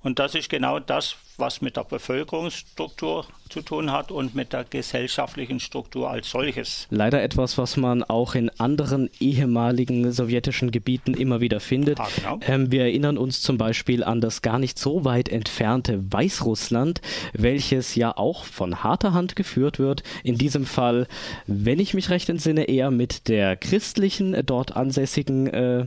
[0.03, 4.65] Und das ist genau das, was mit der Bevölkerungsstruktur zu tun hat und mit der
[4.65, 6.87] gesellschaftlichen Struktur als solches.
[6.91, 12.01] Leider etwas, was man auch in anderen ehemaligen sowjetischen Gebieten immer wieder findet.
[12.01, 12.41] Ah, genau.
[12.47, 17.01] ähm, wir erinnern uns zum Beispiel an das gar nicht so weit entfernte Weißrussland,
[17.33, 20.03] welches ja auch von harter Hand geführt wird.
[20.23, 21.07] In diesem Fall,
[21.47, 25.87] wenn ich mich recht entsinne, eher mit der christlichen, dort ansässigen äh,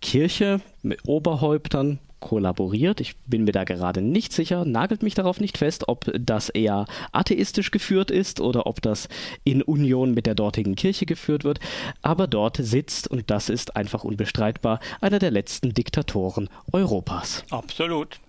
[0.00, 3.00] Kirche, mit Oberhäuptern, kollaboriert.
[3.00, 6.86] Ich bin mir da gerade nicht sicher, nagelt mich darauf nicht fest, ob das eher
[7.12, 9.08] atheistisch geführt ist oder ob das
[9.44, 11.60] in Union mit der dortigen Kirche geführt wird.
[12.02, 17.44] Aber dort sitzt, und das ist einfach unbestreitbar, einer der letzten Diktatoren Europas.
[17.50, 18.20] Absolut.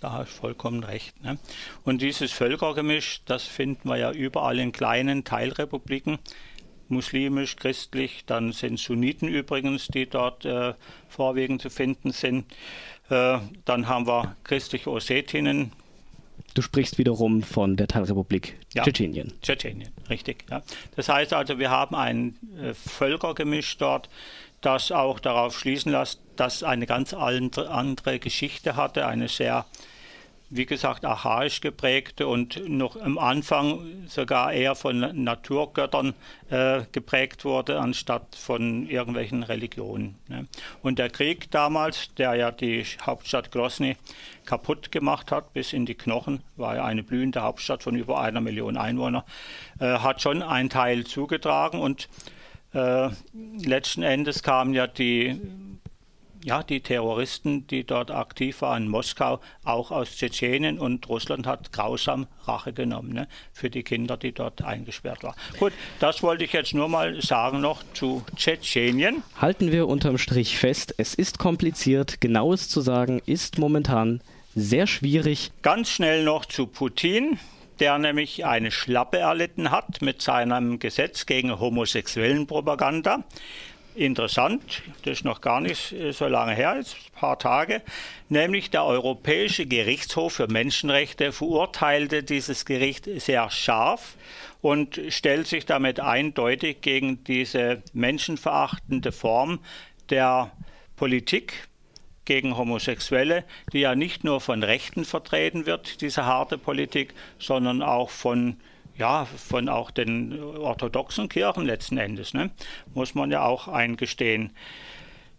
[0.00, 1.22] Da hast du vollkommen recht.
[1.22, 1.38] Ne?
[1.84, 6.18] Und dieses Völkergemisch, das finden wir ja überall in kleinen Teilrepubliken,
[6.90, 10.74] muslimisch, christlich, dann sind Sunniten übrigens, die dort äh,
[11.08, 12.46] vorwiegend zu finden sind.
[13.10, 15.72] Äh, dann haben wir christliche Ossetinnen,
[16.54, 19.32] Du sprichst wiederum von der Teilrepublik ja, Tschetschenien.
[19.40, 20.44] Tschetschenien, richtig.
[20.50, 20.62] Ja.
[20.96, 24.08] Das heißt also, wir haben ein äh, Völkergemisch dort,
[24.60, 29.64] das auch darauf schließen lässt, dass eine ganz andere Geschichte hatte, eine sehr
[30.50, 36.14] wie gesagt, archaisch geprägte und noch am Anfang sogar eher von Naturgöttern
[36.50, 40.16] äh, geprägt wurde, anstatt von irgendwelchen Religionen.
[40.26, 40.46] Ne?
[40.82, 43.96] Und der Krieg damals, der ja die Hauptstadt Grozny
[44.44, 48.40] kaputt gemacht hat, bis in die Knochen, war ja eine blühende Hauptstadt von über einer
[48.40, 49.22] Million Einwohnern,
[49.78, 52.08] äh, hat schon einen Teil zugetragen und
[52.74, 55.40] äh, letzten Endes kamen ja die
[56.44, 61.72] ja, die Terroristen, die dort aktiv waren in Moskau, auch aus Tschetschenien und Russland hat
[61.72, 65.34] grausam Rache genommen ne, für die Kinder, die dort eingesperrt waren.
[65.58, 69.22] Gut, das wollte ich jetzt nur mal sagen noch zu Tschetschenien.
[69.40, 74.20] Halten wir unterm Strich fest, es ist kompliziert, genaues zu sagen ist momentan
[74.54, 75.52] sehr schwierig.
[75.62, 77.38] Ganz schnell noch zu Putin
[77.80, 83.24] der nämlich eine Schlappe erlitten hat mit seinem Gesetz gegen homosexuellen Propaganda
[84.00, 87.82] interessant, das ist noch gar nicht äh, so lange her, jetzt ein paar Tage,
[88.28, 94.16] nämlich der Europäische Gerichtshof für Menschenrechte verurteilte dieses Gericht sehr scharf
[94.62, 99.60] und stellt sich damit eindeutig gegen diese menschenverachtende Form
[100.08, 100.50] der
[100.96, 101.68] Politik
[102.24, 108.10] gegen Homosexuelle, die ja nicht nur von Rechten vertreten wird, diese harte Politik, sondern auch
[108.10, 108.56] von
[109.00, 112.50] ja, von auch den orthodoxen Kirchen letzten Endes, ne?
[112.94, 114.52] muss man ja auch eingestehen.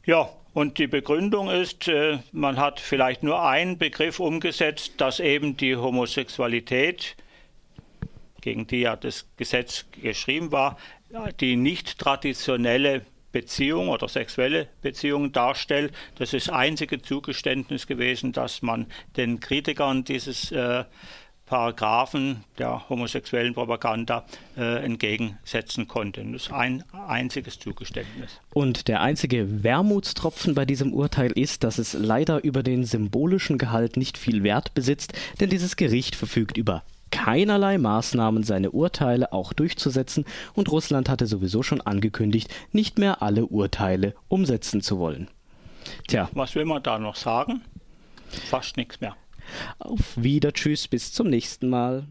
[0.04, 5.56] Ja, und die Begründung ist, äh, man hat vielleicht nur einen Begriff umgesetzt, dass eben
[5.56, 7.16] die Homosexualität,
[8.42, 10.78] gegen die ja das Gesetz geschrieben war,
[11.40, 15.94] die nicht traditionelle Beziehung oder sexuelle Beziehung darstellt.
[16.16, 20.84] Das ist das einzige Zugeständnis gewesen, dass man den Kritikern dieses äh,
[21.52, 24.24] Paragraphen der homosexuellen Propaganda
[24.56, 26.24] äh, entgegensetzen konnte.
[26.24, 28.40] Das ist ein einziges Zugeständnis.
[28.54, 33.98] Und der einzige Wermutstropfen bei diesem Urteil ist, dass es leider über den symbolischen Gehalt
[33.98, 40.24] nicht viel Wert besitzt, denn dieses Gericht verfügt über keinerlei Maßnahmen, seine Urteile auch durchzusetzen,
[40.54, 45.28] und Russland hatte sowieso schon angekündigt, nicht mehr alle Urteile umsetzen zu wollen.
[46.08, 46.30] Tja.
[46.32, 47.62] Was will man da noch sagen?
[48.30, 49.18] Fast nichts mehr.
[49.80, 52.08] Auf Wieder, tschüss, bis zum nächsten Mal.